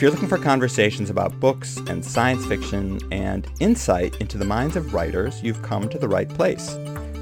If 0.00 0.04
you're 0.04 0.12
looking 0.12 0.28
for 0.30 0.38
conversations 0.38 1.10
about 1.10 1.38
books 1.40 1.76
and 1.88 2.02
science 2.02 2.46
fiction 2.46 2.98
and 3.12 3.46
insight 3.60 4.18
into 4.18 4.38
the 4.38 4.46
minds 4.46 4.74
of 4.74 4.94
writers, 4.94 5.42
you've 5.42 5.60
come 5.60 5.90
to 5.90 5.98
the 5.98 6.08
right 6.08 6.26
place. 6.26 6.74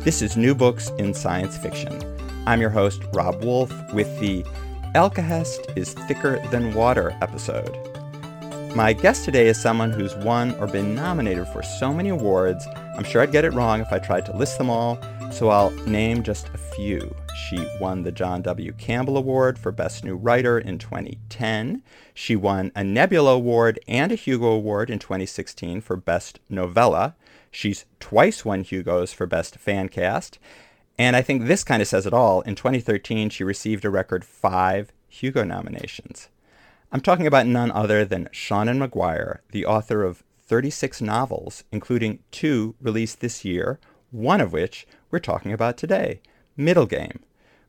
This 0.05 0.23
is 0.23 0.37
New 0.37 0.55
Books 0.55 0.91
in 0.91 1.13
Science 1.13 1.59
Fiction. 1.59 2.01
I'm 2.47 2.61
your 2.61 2.71
host, 2.71 3.03
Rob 3.13 3.43
Wolf, 3.43 3.73
with 3.93 4.07
the 4.21 4.45
Alkahest 4.95 5.77
is 5.77 5.95
Thicker 5.95 6.39
Than 6.53 6.73
Water 6.73 7.19
episode. 7.21 7.77
My 8.77 8.93
guest 8.93 9.25
today 9.25 9.49
is 9.49 9.61
someone 9.61 9.91
who's 9.91 10.15
won 10.15 10.55
or 10.61 10.69
been 10.69 10.95
nominated 10.95 11.49
for 11.49 11.65
so 11.65 11.93
many 11.93 12.11
awards, 12.11 12.65
I'm 12.97 13.03
sure 13.03 13.23
I'd 13.23 13.33
get 13.33 13.45
it 13.45 13.55
wrong 13.55 13.81
if 13.81 13.93
I 13.93 13.99
tried 13.99 14.25
to 14.27 14.37
list 14.37 14.57
them 14.57 14.71
all, 14.71 15.01
so 15.33 15.49
I'll 15.49 15.73
name 15.89 16.23
just 16.23 16.49
a 16.55 16.59
few. 16.59 17.13
She 17.47 17.67
won 17.81 18.03
the 18.03 18.13
John 18.13 18.43
W. 18.43 18.73
Campbell 18.73 19.17
Award 19.17 19.59
for 19.59 19.73
Best 19.73 20.05
New 20.05 20.17
Writer 20.17 20.59
in 20.59 20.77
2010. 20.79 21.83
She 22.13 22.37
won 22.37 22.73
a 22.75 22.85
Nebula 22.85 23.33
Award 23.33 23.79
and 23.89 24.13
a 24.13 24.17
Hugo 24.17 24.49
Award 24.49 24.91
in 24.91 24.99
2016 24.99 25.81
for 25.81 25.97
Best 25.97 26.41
Novella. 26.51 27.15
She's 27.51 27.87
twice 28.01 28.45
won 28.45 28.65
Hugos 28.65 29.13
for 29.13 29.27
Best 29.27 29.57
Fan 29.57 29.89
Cast. 29.89 30.39
And 30.99 31.17
I 31.17 31.23
think 31.23 31.45
this 31.45 31.65
kind 31.65 31.81
of 31.81 31.89
says 31.89 32.07
it 32.07 32.13
all. 32.13 32.43
In 32.43 32.55
2013, 32.55 33.31
she 33.31 33.45
received 33.45 33.85
a 33.85 33.91
record 33.91 34.25
five 34.25 34.93
Hugo 35.09 35.45
nominations. 35.45 36.29
I'm 36.91 37.01
talking 37.01 37.27
about 37.27 37.47
none 37.47 37.71
other 37.71 38.05
than 38.05 38.29
Seanan 38.33 38.87
McGuire, 38.87 39.39
the 39.53 39.65
author 39.65 40.03
of 40.03 40.25
36 40.43 41.01
novels, 41.01 41.65
including 41.71 42.19
two 42.31 42.75
released 42.81 43.21
this 43.21 43.45
year, 43.45 43.79
one 44.11 44.41
of 44.41 44.53
which 44.53 44.87
we're 45.11 45.19
talking 45.19 45.53
about 45.53 45.77
today, 45.77 46.21
Middle 46.59 46.87
Game 46.87 47.21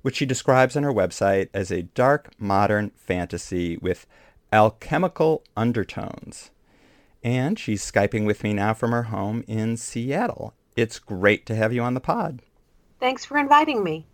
which 0.01 0.15
she 0.15 0.25
describes 0.25 0.75
on 0.75 0.83
her 0.83 0.93
website 0.93 1.49
as 1.53 1.71
a 1.71 1.83
dark 1.83 2.31
modern 2.39 2.91
fantasy 2.95 3.77
with 3.77 4.05
alchemical 4.51 5.43
undertones. 5.57 6.51
And 7.23 7.59
she's 7.59 7.89
Skyping 7.89 8.25
with 8.25 8.43
me 8.43 8.53
now 8.53 8.73
from 8.73 8.91
her 8.91 9.03
home 9.03 9.43
in 9.47 9.75
Seattle. 9.75 10.53
It's 10.75 10.99
great 10.99 11.45
to 11.47 11.55
have 11.55 11.73
you 11.73 11.81
on 11.81 11.93
the 11.93 11.99
pod. 11.99 12.41
Thanks 12.99 13.25
for 13.25 13.37
inviting 13.37 13.83
me. 13.83 14.05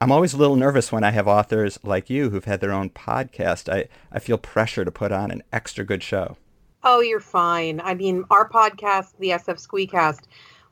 I'm 0.00 0.12
always 0.12 0.32
a 0.32 0.36
little 0.36 0.54
nervous 0.54 0.92
when 0.92 1.02
I 1.02 1.10
have 1.10 1.26
authors 1.26 1.80
like 1.82 2.08
you 2.08 2.30
who've 2.30 2.44
had 2.44 2.60
their 2.60 2.70
own 2.70 2.90
podcast. 2.90 3.72
I, 3.72 3.88
I 4.12 4.20
feel 4.20 4.38
pressure 4.38 4.84
to 4.84 4.92
put 4.92 5.10
on 5.10 5.32
an 5.32 5.42
extra 5.52 5.84
good 5.84 6.04
show. 6.04 6.36
Oh, 6.84 7.00
you're 7.00 7.18
fine. 7.18 7.80
I 7.80 7.94
mean, 7.94 8.24
our 8.30 8.48
podcast, 8.48 9.14
the 9.18 9.30
SF 9.30 9.66
Squeecast, 9.66 10.22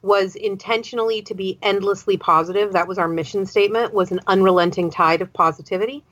was 0.02 0.36
intentionally 0.36 1.22
to 1.22 1.34
be 1.34 1.58
endlessly 1.62 2.16
positive. 2.16 2.72
That 2.72 2.88
was 2.88 2.98
our 2.98 3.08
mission 3.08 3.46
statement, 3.46 3.94
was 3.94 4.12
an 4.12 4.20
unrelenting 4.26 4.90
tide 4.90 5.22
of 5.22 5.32
positivity. 5.32 6.04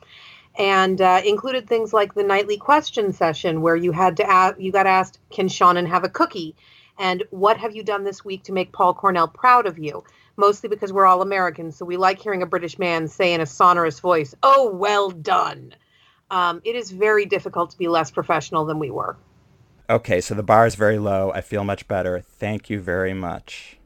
And 0.57 1.01
uh, 1.01 1.21
included 1.25 1.69
things 1.69 1.93
like 1.93 2.15
the 2.15 2.23
nightly 2.23 2.57
question 2.57 3.13
session 3.13 3.61
where 3.61 3.77
you 3.77 3.93
had 3.93 4.19
to 4.19 4.29
ask, 4.29 4.59
you 4.59 4.71
got 4.71 4.87
asked, 4.87 5.19
can 5.31 5.49
Seanan 5.49 5.89
have 5.89 6.05
a 6.05 6.09
cookie? 6.09 6.55
And 6.97 7.25
what 7.31 7.59
have 7.59 7.75
you 7.75 7.83
done 7.83 8.05
this 8.05 8.25
week 8.25 8.45
to 8.45 8.53
make 8.53 8.73
Paul 8.73 8.95
Cornell 8.95 9.27
proud 9.27 9.67
of 9.67 9.79
you? 9.79 10.05
Mostly 10.37 10.69
because 10.69 10.93
we're 10.93 11.07
all 11.07 11.23
Americans, 11.23 11.77
so 11.77 11.85
we 11.85 11.97
like 11.97 12.21
hearing 12.21 12.43
a 12.43 12.47
British 12.47 12.79
man 12.79 13.09
say 13.09 13.35
in 13.35 13.41
a 13.41 13.47
sonorous 13.47 14.01
voice, 14.01 14.35
oh, 14.43 14.71
well 14.73 15.11
done. 15.11 15.75
Um, 16.31 16.61
it 16.65 16.75
is 16.75 16.91
very 16.91 17.27
difficult 17.27 17.71
to 17.71 17.79
be 17.79 17.89
less 17.89 18.11
professional 18.11 18.65
than 18.65 18.79
we 18.79 18.91
were. 18.91 19.17
Okay, 19.89 20.23
so 20.23 20.35
the 20.35 20.43
bar 20.43 20.67
is 20.67 20.77
very 20.77 20.99
low. 20.99 21.31
I 21.33 21.43
feel 21.43 21.63
much 21.63 21.87
better. 21.87 22.21
Thank 22.21 22.71
you 22.71 22.81
very 22.81 23.13
much. 23.13 23.77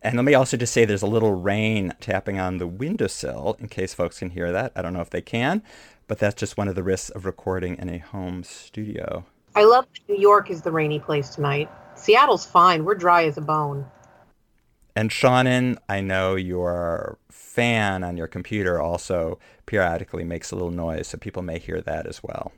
And 0.00 0.16
let 0.16 0.24
me 0.24 0.32
also 0.32 0.56
just 0.56 0.72
say 0.72 0.86
there's 0.86 1.02
a 1.02 1.06
little 1.06 1.34
rain 1.34 1.92
tapping 2.00 2.38
on 2.40 2.56
the 2.56 2.66
windowsill 2.66 3.56
in 3.60 3.68
case 3.68 3.92
folks 3.92 4.20
can 4.20 4.30
hear 4.30 4.50
that. 4.50 4.72
I 4.74 4.80
don't 4.80 4.94
know 4.94 5.02
if 5.02 5.10
they 5.10 5.20
can, 5.20 5.62
but 6.06 6.18
that's 6.18 6.34
just 6.34 6.56
one 6.56 6.68
of 6.68 6.74
the 6.74 6.82
risks 6.82 7.10
of 7.10 7.26
recording 7.26 7.76
in 7.76 7.90
a 7.90 7.98
home 7.98 8.44
studio. 8.44 9.26
I 9.54 9.64
love 9.64 9.86
New 10.08 10.16
York 10.16 10.50
is 10.50 10.62
the 10.62 10.72
rainy 10.72 10.98
place 10.98 11.28
tonight. 11.34 11.68
Seattle's 11.96 12.46
fine. 12.46 12.86
We're 12.86 12.94
dry 12.94 13.26
as 13.26 13.36
a 13.36 13.42
bone. 13.42 13.84
And 14.96 15.10
Seanan, 15.10 15.76
I 15.88 16.00
know 16.00 16.34
your 16.34 17.18
fan 17.30 18.02
on 18.02 18.16
your 18.16 18.26
computer 18.26 18.80
also 18.80 19.38
periodically 19.66 20.24
makes 20.24 20.50
a 20.50 20.56
little 20.56 20.70
noise, 20.70 21.08
so 21.08 21.18
people 21.18 21.42
may 21.42 21.58
hear 21.58 21.82
that 21.82 22.06
as 22.06 22.22
well. 22.22 22.52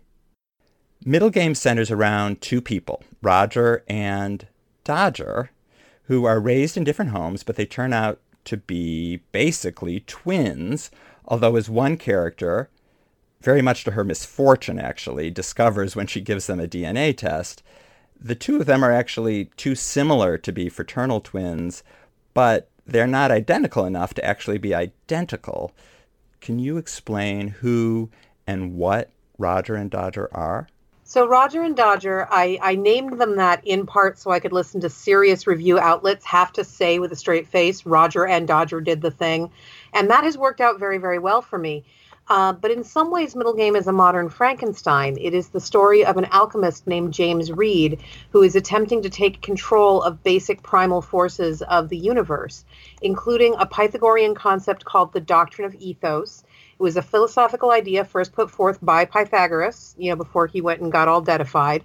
Middle 1.05 1.31
game 1.31 1.57
centers 1.57 1.91
around 1.91 2.41
two 2.41 2.61
people, 2.61 3.03
Roger 3.23 3.83
and 3.89 4.47
Dodger, 4.85 5.51
who 6.05 6.25
are 6.25 6.39
raised 6.39 6.77
in 6.77 6.85
different 6.85 7.11
homes, 7.11 7.43
but 7.43 7.57
they 7.57 7.67
turn 7.67 7.93
out 7.93 8.21
to 8.45 8.57
be 8.57 9.17
basically 9.33 10.01
twins, 10.01 10.91
although 11.25 11.57
as 11.57 11.69
one 11.69 11.97
character, 11.97 12.71
very 13.41 13.63
much 13.63 13.83
to 13.83 13.93
her 13.93 14.05
misfortune 14.05 14.79
actually, 14.79 15.29
discovers 15.29 15.97
when 15.97 16.07
she 16.07 16.21
gives 16.21 16.47
them 16.47 16.61
a 16.61 16.69
DNA 16.69 17.17
test, 17.17 17.65
the 18.21 18.37
two 18.37 18.61
of 18.61 18.67
them 18.67 18.85
are 18.85 18.93
actually 18.93 19.47
too 19.57 19.75
similar 19.75 20.39
to 20.39 20.53
be 20.53 20.69
fraternal 20.69 21.21
twins, 21.21 21.83
but 22.35 22.69
they're 22.87 23.09
not 23.09 23.33
identical 23.33 23.85
enough 23.85 24.15
to 24.15 24.25
actually 24.25 24.59
be 24.59 24.73
identical. 24.73 25.73
Can 26.41 26.61
you 26.61 26.77
explain 26.77 27.49
who 27.49 28.11
and 28.47 28.77
what 28.77 29.11
Roger 29.39 29.75
and 29.75 29.91
Dodger 29.91 30.29
are? 30.33 30.69
So 31.13 31.27
Roger 31.27 31.63
and 31.63 31.77
Dodger, 31.77 32.27
I, 32.31 32.59
I 32.63 32.75
named 32.75 33.21
them 33.21 33.37
that 33.37 33.61
in 33.67 33.85
part 33.85 34.19
so 34.19 34.31
I 34.31 34.41
could 34.41 34.55
listen 34.55 34.81
to 34.81 34.89
serious 34.89 35.47
review 35.47 35.79
outlets 35.79 36.25
have 36.25 36.55
to 36.55 36.65
say 36.65 37.01
with 37.01 37.13
a 37.13 37.17
straight 37.17 37.47
face, 37.49 37.85
Roger 37.85 38.27
and 38.27 38.49
Dodger 38.49 38.81
did 38.81 39.03
the 39.03 39.11
thing. 39.11 39.51
And 39.93 40.09
that 40.09 40.25
has 40.25 40.39
worked 40.39 40.63
out 40.63 40.79
very, 40.79 40.97
very 40.97 41.19
well 41.19 41.43
for 41.43 41.59
me. 41.59 41.85
Uh, 42.29 42.55
but 42.55 42.71
in 42.71 42.83
some 42.83 43.11
ways, 43.11 43.37
Middle 43.37 43.53
Game 43.53 43.77
is 43.77 43.89
a 43.89 43.93
modern 43.93 44.31
Frankenstein. 44.31 45.19
It 45.21 45.35
is 45.35 45.49
the 45.49 45.61
story 45.61 46.03
of 46.03 46.17
an 46.17 46.29
alchemist 46.33 46.87
named 46.87 47.13
James 47.13 47.53
Reed 47.53 48.01
who 48.31 48.41
is 48.43 48.57
attempting 48.57 49.03
to 49.03 49.11
take 49.11 49.43
control 49.43 50.01
of 50.01 50.23
basic 50.23 50.63
primal 50.63 51.03
forces 51.03 51.61
of 51.61 51.91
the 51.91 51.99
universe, 51.99 52.65
including 53.03 53.55
a 53.59 53.67
Pythagorean 53.67 54.35
concept 54.35 54.87
called 54.87 55.13
the 55.13 55.21
doctrine 55.21 55.67
of 55.67 55.75
ethos 55.75 56.43
it 56.83 56.85
was 56.85 56.97
a 56.97 57.03
philosophical 57.03 57.71
idea 57.71 58.05
first 58.05 58.33
put 58.33 58.51
forth 58.51 58.77
by 58.83 59.05
Pythagoras, 59.05 59.95
you 59.97 60.11
know, 60.11 60.17
before 60.17 60.49
he 60.49 60.61
went 60.61 60.81
and 60.81 60.91
got 60.91 61.07
all 61.07 61.23
deadified, 61.23 61.85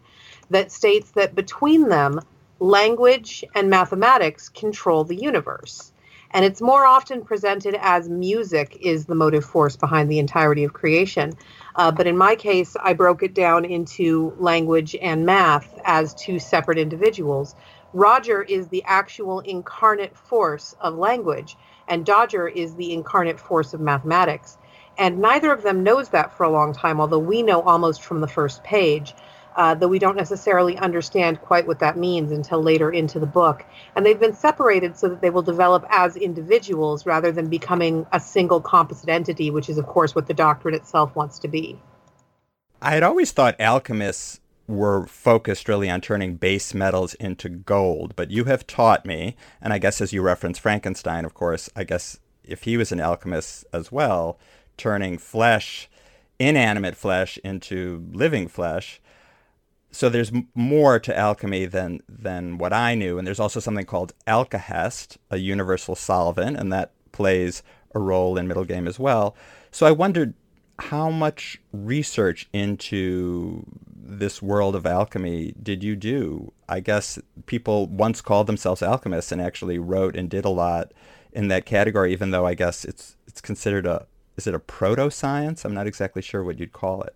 that 0.49 0.71
states 0.71 1.11
that 1.11 1.35
between 1.35 1.87
them, 1.87 2.19
language 2.59 3.45
and 3.53 3.69
mathematics 3.69 4.49
control 4.49 5.03
the 5.03 5.15
universe. 5.15 5.93
And 6.31 6.43
it's 6.43 6.63
more 6.63 6.83
often 6.83 7.23
presented 7.23 7.77
as 7.79 8.09
music 8.09 8.75
is 8.81 9.05
the 9.05 9.13
motive 9.13 9.45
force 9.45 9.75
behind 9.75 10.09
the 10.09 10.17
entirety 10.17 10.63
of 10.63 10.73
creation. 10.73 11.33
Uh, 11.75 11.91
but 11.91 12.07
in 12.07 12.17
my 12.17 12.35
case, 12.35 12.75
I 12.81 12.93
broke 12.93 13.21
it 13.21 13.35
down 13.35 13.65
into 13.65 14.33
language 14.39 14.95
and 14.99 15.27
math 15.27 15.77
as 15.85 16.15
two 16.15 16.39
separate 16.39 16.79
individuals. 16.79 17.53
Roger 17.93 18.41
is 18.41 18.67
the 18.69 18.83
actual 18.87 19.41
incarnate 19.41 20.17
force 20.17 20.73
of 20.81 20.95
language, 20.95 21.55
and 21.87 22.03
Dodger 22.03 22.47
is 22.47 22.73
the 22.73 22.93
incarnate 22.93 23.39
force 23.39 23.75
of 23.75 23.79
mathematics. 23.79 24.57
And 24.97 25.19
neither 25.19 25.51
of 25.51 25.63
them 25.63 25.83
knows 25.83 26.09
that 26.09 26.35
for 26.35 26.43
a 26.43 26.49
long 26.49 26.73
time, 26.73 26.99
although 26.99 27.19
we 27.19 27.43
know 27.43 27.61
almost 27.61 28.01
from 28.01 28.21
the 28.21 28.27
first 28.27 28.63
page, 28.63 29.13
uh, 29.55 29.73
though 29.73 29.87
we 29.87 29.99
don't 29.99 30.15
necessarily 30.15 30.77
understand 30.77 31.41
quite 31.41 31.65
what 31.67 31.79
that 31.79 31.97
means 31.97 32.31
until 32.31 32.61
later 32.61 32.91
into 32.91 33.19
the 33.19 33.25
book. 33.25 33.65
And 33.95 34.05
they've 34.05 34.19
been 34.19 34.35
separated 34.35 34.95
so 34.95 35.09
that 35.09 35.21
they 35.21 35.31
will 35.31 35.41
develop 35.41 35.85
as 35.89 36.15
individuals 36.15 37.05
rather 37.05 37.31
than 37.31 37.49
becoming 37.49 38.05
a 38.11 38.19
single 38.19 38.61
composite 38.61 39.09
entity, 39.09 39.49
which 39.49 39.67
is, 39.67 39.77
of 39.77 39.87
course, 39.87 40.13
what 40.13 40.27
the 40.27 40.33
doctrine 40.33 40.75
itself 40.75 41.15
wants 41.15 41.39
to 41.39 41.47
be. 41.47 41.79
I 42.81 42.91
had 42.91 43.03
always 43.03 43.31
thought 43.31 43.59
alchemists 43.59 44.39
were 44.67 45.07
focused 45.07 45.67
really 45.67 45.89
on 45.89 46.01
turning 46.01 46.35
base 46.35 46.73
metals 46.73 47.15
into 47.15 47.49
gold, 47.49 48.15
but 48.15 48.29
you 48.29 48.43
have 48.43 48.67
taught 48.67 49.05
me, 49.05 49.35
and 49.61 49.73
I 49.73 49.79
guess 49.79 50.01
as 50.01 50.13
you 50.13 50.21
reference 50.21 50.59
Frankenstein, 50.59 51.25
of 51.25 51.33
course, 51.33 51.69
I 51.75 51.83
guess 51.83 52.19
if 52.43 52.63
he 52.63 52.77
was 52.77 52.91
an 52.91 52.99
alchemist 52.99 53.65
as 53.73 53.91
well, 53.91 54.37
turning 54.77 55.17
flesh, 55.17 55.89
inanimate 56.39 56.95
flesh, 56.95 57.37
into 57.43 58.07
living 58.11 58.47
flesh. 58.47 59.01
So 59.91 60.09
there's 60.09 60.31
more 60.53 60.99
to 60.99 61.17
alchemy 61.17 61.65
than 61.65 62.01
than 62.07 62.57
what 62.57 62.73
I 62.73 62.93
knew, 62.95 63.17
and 63.17 63.25
there's 63.25 63.39
also 63.39 63.59
something 63.59 63.85
called 63.85 64.13
alkahest, 64.27 65.17
a 65.31 65.37
universal 65.37 65.95
solvent, 65.95 66.57
and 66.57 66.71
that 66.71 66.91
plays 67.11 67.63
a 67.95 67.99
role 67.99 68.37
in 68.37 68.47
middle 68.47 68.65
game 68.65 68.87
as 68.87 68.99
well. 68.99 69.35
So 69.71 69.85
I 69.85 69.91
wondered 69.91 70.33
how 70.79 71.09
much 71.09 71.59
research 71.71 72.47
into 72.53 73.65
this 73.95 74.41
world 74.41 74.75
of 74.75 74.85
alchemy 74.85 75.53
did 75.61 75.83
you 75.83 75.95
do? 75.95 76.53
I 76.69 76.79
guess 76.79 77.19
people 77.45 77.87
once 77.87 78.21
called 78.21 78.47
themselves 78.47 78.81
alchemists 78.81 79.31
and 79.31 79.41
actually 79.41 79.79
wrote 79.79 80.15
and 80.15 80.29
did 80.29 80.45
a 80.45 80.49
lot 80.49 80.93
in 81.33 81.47
that 81.49 81.65
category, 81.65 82.13
even 82.13 82.31
though 82.31 82.45
I 82.45 82.53
guess 82.53 82.85
it's 82.85 83.15
it's 83.27 83.41
considered 83.41 83.85
a 83.85 84.05
is 84.37 84.47
it 84.47 84.53
a 84.53 84.59
proto 84.59 85.09
science? 85.09 85.65
I'm 85.65 85.73
not 85.73 85.87
exactly 85.87 86.21
sure 86.21 86.43
what 86.43 86.59
you'd 86.59 86.73
call 86.73 87.01
it. 87.01 87.15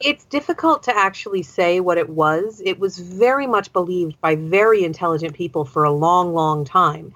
It's 0.00 0.24
difficult 0.24 0.84
to 0.84 0.96
actually 0.96 1.42
say 1.42 1.80
what 1.80 1.98
it 1.98 2.08
was. 2.08 2.62
It 2.64 2.78
was 2.78 2.98
very 2.98 3.48
much 3.48 3.72
believed 3.72 4.20
by 4.20 4.36
very 4.36 4.84
intelligent 4.84 5.34
people 5.34 5.64
for 5.64 5.82
a 5.82 5.90
long, 5.90 6.32
long 6.32 6.64
time. 6.64 7.12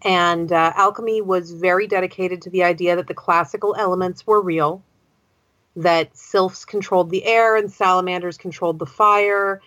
And 0.00 0.50
uh, 0.50 0.72
alchemy 0.74 1.20
was 1.20 1.52
very 1.52 1.86
dedicated 1.86 2.40
to 2.42 2.50
the 2.50 2.64
idea 2.64 2.96
that 2.96 3.06
the 3.06 3.14
classical 3.14 3.76
elements 3.78 4.26
were 4.26 4.40
real, 4.40 4.82
that 5.76 6.16
sylphs 6.16 6.64
controlled 6.64 7.10
the 7.10 7.24
air 7.24 7.56
and 7.56 7.70
salamanders 7.70 8.38
controlled 8.38 8.78
the 8.78 8.86
fire, 8.86 9.60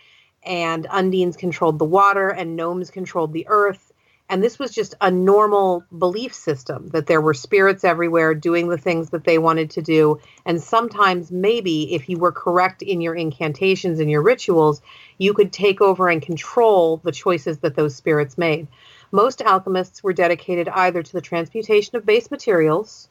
and 0.43 0.87
undines 0.89 1.37
controlled 1.37 1.79
the 1.79 1.85
water, 1.85 2.29
and 2.29 2.55
gnomes 2.55 2.89
controlled 2.89 3.31
the 3.31 3.47
earth. 3.47 3.93
And 4.27 4.43
this 4.43 4.57
was 4.57 4.71
just 4.71 4.95
a 5.01 5.11
normal 5.11 5.83
belief 5.95 6.33
system 6.33 6.87
that 6.87 7.05
there 7.05 7.21
were 7.21 7.35
spirits 7.35 7.83
everywhere 7.83 8.33
doing 8.33 8.69
the 8.69 8.77
things 8.77 9.11
that 9.11 9.23
they 9.23 9.37
wanted 9.37 9.69
to 9.71 9.83
do. 9.83 10.19
And 10.45 10.61
sometimes, 10.61 11.29
maybe, 11.29 11.93
if 11.93 12.09
you 12.09 12.17
were 12.17 12.31
correct 12.31 12.81
in 12.81 13.01
your 13.01 13.13
incantations 13.13 13.99
and 13.99 14.09
your 14.09 14.23
rituals, 14.23 14.81
you 15.19 15.35
could 15.35 15.53
take 15.53 15.79
over 15.79 16.09
and 16.09 16.23
control 16.23 16.97
the 17.03 17.11
choices 17.11 17.59
that 17.59 17.75
those 17.75 17.95
spirits 17.95 18.35
made. 18.35 18.67
Most 19.11 19.43
alchemists 19.43 20.03
were 20.03 20.13
dedicated 20.13 20.67
either 20.69 21.03
to 21.03 21.13
the 21.13 21.21
transmutation 21.21 21.95
of 21.95 22.05
base 22.05 22.31
materials, 22.31 23.07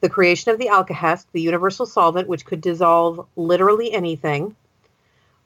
the 0.00 0.08
creation 0.08 0.52
of 0.52 0.58
the 0.58 0.68
alkahest, 0.68 1.26
the 1.32 1.42
universal 1.42 1.86
solvent 1.86 2.28
which 2.28 2.46
could 2.46 2.60
dissolve 2.60 3.26
literally 3.34 3.92
anything, 3.92 4.54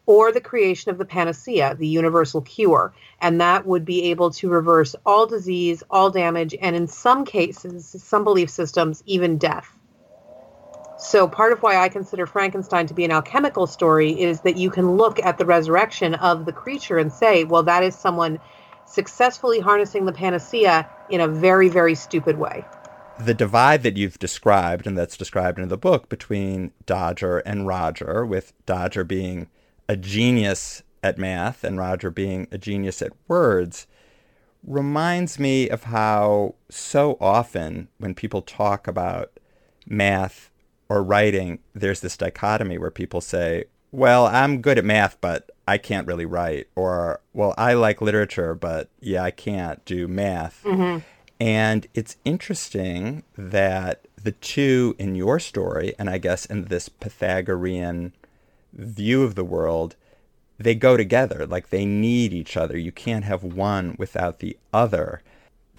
or 0.06 0.32
the 0.32 0.40
creation 0.40 0.90
of 0.90 0.98
the 0.98 1.04
panacea, 1.04 1.74
the 1.74 1.86
universal 1.86 2.40
cure, 2.40 2.94
and 3.20 3.40
that 3.40 3.66
would 3.66 3.84
be 3.84 4.04
able 4.04 4.30
to 4.30 4.48
reverse 4.48 4.94
all 5.04 5.26
disease, 5.26 5.82
all 5.90 6.10
damage, 6.10 6.54
and 6.60 6.76
in 6.76 6.86
some 6.86 7.24
cases, 7.24 7.96
some 8.02 8.24
belief 8.24 8.48
systems, 8.48 9.02
even 9.06 9.36
death. 9.36 9.76
So, 10.98 11.28
part 11.28 11.52
of 11.52 11.62
why 11.62 11.76
I 11.76 11.90
consider 11.90 12.26
Frankenstein 12.26 12.86
to 12.86 12.94
be 12.94 13.04
an 13.04 13.10
alchemical 13.10 13.66
story 13.66 14.18
is 14.18 14.40
that 14.40 14.56
you 14.56 14.70
can 14.70 14.92
look 14.92 15.22
at 15.22 15.36
the 15.36 15.44
resurrection 15.44 16.14
of 16.14 16.46
the 16.46 16.52
creature 16.52 16.98
and 16.98 17.12
say, 17.12 17.44
well, 17.44 17.62
that 17.64 17.82
is 17.82 17.94
someone 17.94 18.38
successfully 18.86 19.60
harnessing 19.60 20.06
the 20.06 20.12
panacea 20.12 20.88
in 21.10 21.20
a 21.20 21.28
very, 21.28 21.68
very 21.68 21.94
stupid 21.94 22.38
way. 22.38 22.64
The 23.18 23.34
divide 23.34 23.82
that 23.82 23.96
you've 23.96 24.18
described, 24.18 24.86
and 24.86 24.96
that's 24.96 25.16
described 25.16 25.58
in 25.58 25.68
the 25.68 25.76
book, 25.76 26.08
between 26.08 26.72
Dodger 26.86 27.38
and 27.38 27.66
Roger, 27.66 28.24
with 28.24 28.52
Dodger 28.64 29.04
being 29.04 29.48
a 29.88 29.96
genius 29.96 30.82
at 31.02 31.18
math 31.18 31.64
and 31.64 31.78
Roger 31.78 32.10
being 32.10 32.48
a 32.50 32.58
genius 32.58 33.02
at 33.02 33.12
words, 33.28 33.86
reminds 34.64 35.38
me 35.38 35.68
of 35.68 35.84
how 35.84 36.54
so 36.68 37.16
often 37.20 37.88
when 37.98 38.14
people 38.14 38.42
talk 38.42 38.88
about 38.88 39.38
math 39.86 40.50
or 40.88 41.02
writing, 41.02 41.60
there's 41.74 42.00
this 42.00 42.16
dichotomy 42.16 42.78
where 42.78 42.90
people 42.90 43.20
say, 43.20 43.64
well, 43.92 44.26
I'm 44.26 44.60
good 44.60 44.78
at 44.78 44.84
math, 44.84 45.20
but 45.20 45.50
I 45.68 45.78
can't 45.78 46.06
really 46.06 46.26
write. 46.26 46.68
Or, 46.74 47.20
well, 47.32 47.54
I 47.56 47.74
like 47.74 48.00
literature, 48.00 48.54
but 48.54 48.88
yeah, 49.00 49.22
I 49.22 49.30
can't 49.30 49.84
do 49.84 50.08
math. 50.08 50.62
Mm-hmm. 50.64 50.98
And 51.40 51.86
it's 51.94 52.16
interesting 52.24 53.22
that 53.36 54.06
the 54.22 54.32
two 54.32 54.96
in 54.98 55.14
your 55.14 55.38
story, 55.38 55.94
and 55.98 56.08
I 56.10 56.18
guess 56.18 56.46
in 56.46 56.64
this 56.64 56.88
Pythagorean 56.88 58.12
view 58.76 59.22
of 59.22 59.34
the 59.34 59.44
world, 59.44 59.96
they 60.58 60.74
go 60.74 60.96
together. 60.96 61.46
Like 61.46 61.70
they 61.70 61.84
need 61.84 62.32
each 62.32 62.56
other. 62.56 62.78
You 62.78 62.92
can't 62.92 63.24
have 63.24 63.42
one 63.42 63.96
without 63.98 64.38
the 64.38 64.56
other. 64.72 65.22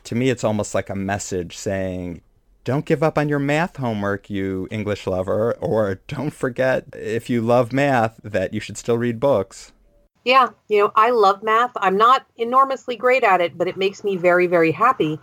To 0.04 0.16
me, 0.16 0.30
it's 0.30 0.44
almost 0.44 0.76
like 0.76 0.90
a 0.90 0.96
message 0.96 1.58
saying, 1.58 2.22
don't 2.64 2.86
give 2.86 3.02
up 3.02 3.18
on 3.18 3.30
your 3.30 3.40
math 3.40 3.78
homework, 3.78 4.30
you 4.30 4.68
English 4.70 5.08
lover, 5.08 5.54
or 5.54 6.02
don't 6.08 6.32
forget, 6.32 6.86
if 6.94 7.30
you 7.30 7.42
love 7.42 7.72
math, 7.72 8.20
that 8.24 8.54
you 8.54 8.60
should 8.60 8.78
still 8.78 8.98
read 8.98 9.22
books. 9.22 9.72
Yeah, 10.26 10.50
you 10.68 10.80
know, 10.80 10.92
I 10.94 11.12
love 11.12 11.44
math. 11.44 11.72
I'm 11.78 11.96
not 11.96 12.26
enormously 12.36 12.98
great 12.98 13.24
at 13.24 13.40
it, 13.40 13.58
but 13.58 13.70
it 13.70 13.78
makes 13.78 14.04
me 14.04 14.18
very, 14.18 14.48
very 14.48 14.72
happy. 14.72 15.18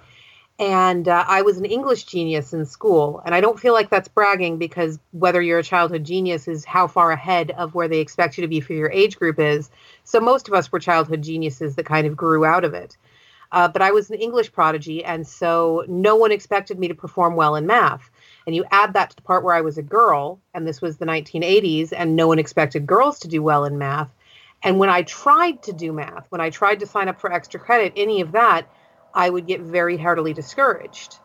And 0.58 1.08
uh, 1.08 1.24
I 1.26 1.42
was 1.42 1.58
an 1.58 1.64
English 1.64 2.04
genius 2.04 2.52
in 2.52 2.64
school. 2.64 3.20
And 3.24 3.34
I 3.34 3.40
don't 3.40 3.58
feel 3.58 3.72
like 3.72 3.90
that's 3.90 4.08
bragging 4.08 4.56
because 4.58 5.00
whether 5.10 5.42
you're 5.42 5.58
a 5.58 5.64
childhood 5.64 6.04
genius 6.04 6.46
is 6.46 6.64
how 6.64 6.86
far 6.86 7.10
ahead 7.10 7.50
of 7.52 7.74
where 7.74 7.88
they 7.88 7.98
expect 7.98 8.38
you 8.38 8.42
to 8.42 8.48
be 8.48 8.60
for 8.60 8.72
your 8.72 8.90
age 8.90 9.18
group 9.18 9.40
is. 9.40 9.70
So 10.04 10.20
most 10.20 10.46
of 10.46 10.54
us 10.54 10.70
were 10.70 10.78
childhood 10.78 11.22
geniuses 11.22 11.74
that 11.74 11.86
kind 11.86 12.06
of 12.06 12.16
grew 12.16 12.44
out 12.44 12.64
of 12.64 12.74
it. 12.74 12.96
Uh, 13.50 13.68
but 13.68 13.82
I 13.82 13.92
was 13.92 14.10
an 14.10 14.16
English 14.16 14.52
prodigy, 14.52 15.04
and 15.04 15.24
so 15.24 15.84
no 15.86 16.16
one 16.16 16.32
expected 16.32 16.76
me 16.76 16.88
to 16.88 16.94
perform 16.94 17.36
well 17.36 17.54
in 17.54 17.66
math. 17.66 18.10
And 18.46 18.56
you 18.56 18.64
add 18.72 18.94
that 18.94 19.10
to 19.10 19.16
the 19.16 19.22
part 19.22 19.44
where 19.44 19.54
I 19.54 19.60
was 19.60 19.78
a 19.78 19.82
girl, 19.82 20.40
and 20.54 20.66
this 20.66 20.82
was 20.82 20.96
the 20.96 21.06
1980s, 21.06 21.92
and 21.96 22.16
no 22.16 22.26
one 22.26 22.40
expected 22.40 22.84
girls 22.84 23.20
to 23.20 23.28
do 23.28 23.42
well 23.42 23.64
in 23.64 23.78
math. 23.78 24.10
And 24.64 24.78
when 24.78 24.88
I 24.88 25.02
tried 25.02 25.62
to 25.64 25.72
do 25.72 25.92
math, 25.92 26.26
when 26.30 26.40
I 26.40 26.50
tried 26.50 26.80
to 26.80 26.86
sign 26.86 27.08
up 27.08 27.20
for 27.20 27.32
extra 27.32 27.60
credit, 27.60 27.92
any 27.96 28.22
of 28.22 28.32
that, 28.32 28.66
I 29.14 29.30
would 29.30 29.46
get 29.46 29.60
very 29.60 29.96
heartily 29.96 30.32
discouraged 30.32 31.18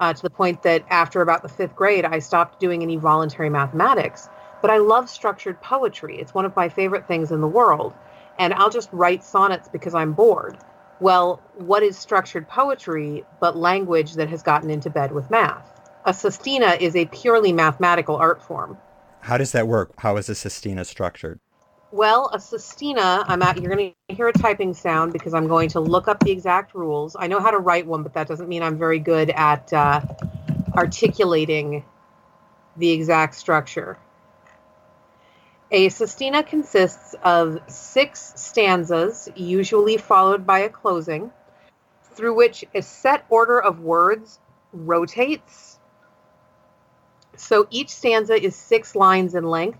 uh, 0.00 0.12
to 0.12 0.22
the 0.22 0.30
point 0.30 0.62
that 0.62 0.84
after 0.90 1.20
about 1.20 1.42
the 1.42 1.48
fifth 1.48 1.74
grade, 1.74 2.04
I 2.04 2.18
stopped 2.18 2.60
doing 2.60 2.82
any 2.82 2.96
voluntary 2.96 3.50
mathematics. 3.50 4.28
But 4.62 4.70
I 4.70 4.78
love 4.78 5.08
structured 5.08 5.60
poetry. 5.60 6.18
It's 6.18 6.34
one 6.34 6.44
of 6.44 6.56
my 6.56 6.68
favorite 6.68 7.06
things 7.06 7.30
in 7.30 7.40
the 7.40 7.46
world. 7.46 7.92
And 8.38 8.52
I'll 8.54 8.70
just 8.70 8.88
write 8.92 9.22
sonnets 9.22 9.68
because 9.68 9.94
I'm 9.94 10.12
bored. 10.12 10.58
Well, 10.98 11.42
what 11.54 11.82
is 11.82 11.98
structured 11.98 12.48
poetry 12.48 13.24
but 13.38 13.56
language 13.56 14.14
that 14.14 14.28
has 14.30 14.42
gotten 14.42 14.70
into 14.70 14.90
bed 14.90 15.12
with 15.12 15.30
math? 15.30 15.70
A 16.04 16.14
sestina 16.14 16.76
is 16.80 16.96
a 16.96 17.06
purely 17.06 17.52
mathematical 17.52 18.16
art 18.16 18.42
form. 18.42 18.78
How 19.20 19.36
does 19.36 19.52
that 19.52 19.68
work? 19.68 19.92
How 19.98 20.16
is 20.16 20.28
a 20.28 20.34
sestina 20.34 20.84
structured? 20.84 21.40
Well, 21.96 22.28
a 22.30 22.38
sestina, 22.38 23.24
I'm 23.26 23.40
at, 23.40 23.56
you're 23.56 23.74
going 23.74 23.94
to 24.08 24.14
hear 24.14 24.28
a 24.28 24.32
typing 24.34 24.74
sound 24.74 25.14
because 25.14 25.32
I'm 25.32 25.48
going 25.48 25.70
to 25.70 25.80
look 25.80 26.08
up 26.08 26.20
the 26.20 26.30
exact 26.30 26.74
rules. 26.74 27.16
I 27.18 27.26
know 27.26 27.40
how 27.40 27.50
to 27.50 27.56
write 27.56 27.86
one, 27.86 28.02
but 28.02 28.12
that 28.12 28.28
doesn't 28.28 28.50
mean 28.50 28.62
I'm 28.62 28.76
very 28.76 28.98
good 28.98 29.30
at 29.30 29.72
uh, 29.72 30.02
articulating 30.74 31.86
the 32.76 32.90
exact 32.90 33.34
structure. 33.34 33.96
A 35.70 35.88
sestina 35.88 36.42
consists 36.42 37.14
of 37.24 37.60
six 37.66 38.34
stanzas, 38.36 39.30
usually 39.34 39.96
followed 39.96 40.46
by 40.46 40.58
a 40.58 40.68
closing, 40.68 41.30
through 42.12 42.34
which 42.34 42.62
a 42.74 42.82
set 42.82 43.24
order 43.30 43.58
of 43.58 43.80
words 43.80 44.38
rotates. 44.74 45.78
So 47.36 47.66
each 47.70 47.88
stanza 47.88 48.34
is 48.34 48.54
six 48.54 48.94
lines 48.94 49.34
in 49.34 49.44
length, 49.44 49.78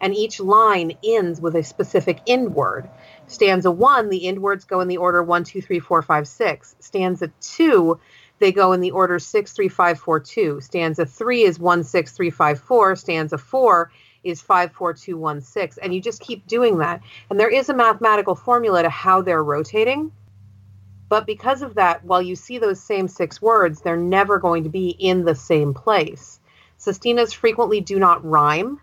and 0.00 0.14
each 0.14 0.40
line 0.40 0.96
ends 1.04 1.40
with 1.40 1.56
a 1.56 1.62
specific 1.62 2.20
end 2.26 2.54
word. 2.54 2.88
Stanza 3.26 3.70
one, 3.70 4.08
the 4.08 4.26
end 4.26 4.40
words 4.40 4.64
go 4.64 4.80
in 4.80 4.88
the 4.88 4.96
order 4.96 5.22
one, 5.22 5.44
two, 5.44 5.60
three, 5.60 5.80
four, 5.80 6.02
five, 6.02 6.26
six. 6.26 6.76
Stanza 6.80 7.30
two, 7.40 7.98
they 8.38 8.52
go 8.52 8.72
in 8.72 8.80
the 8.80 8.92
order 8.92 9.18
six, 9.18 9.52
three, 9.52 9.68
five, 9.68 9.98
four, 9.98 10.20
two. 10.20 10.60
Stanza 10.60 11.04
three 11.06 11.42
is 11.42 11.58
one, 11.58 11.84
six, 11.84 12.12
three, 12.12 12.30
five, 12.30 12.60
four. 12.60 12.96
Stanza 12.96 13.38
four 13.38 13.90
is 14.24 14.40
54216 14.40 15.82
and 15.82 15.94
you 15.94 16.00
just 16.00 16.20
keep 16.20 16.46
doing 16.46 16.78
that 16.78 17.00
and 17.30 17.38
there 17.38 17.48
is 17.48 17.68
a 17.68 17.74
mathematical 17.74 18.34
formula 18.34 18.82
to 18.82 18.90
how 18.90 19.22
they're 19.22 19.42
rotating 19.42 20.10
but 21.08 21.26
because 21.26 21.62
of 21.62 21.76
that 21.76 22.04
while 22.04 22.20
you 22.20 22.34
see 22.36 22.58
those 22.58 22.82
same 22.82 23.06
six 23.08 23.40
words 23.40 23.80
they're 23.80 23.96
never 23.96 24.38
going 24.38 24.64
to 24.64 24.70
be 24.70 24.88
in 24.88 25.24
the 25.24 25.34
same 25.34 25.72
place 25.72 26.40
sestinas 26.78 27.32
frequently 27.32 27.80
do 27.80 27.98
not 27.98 28.24
rhyme 28.24 28.80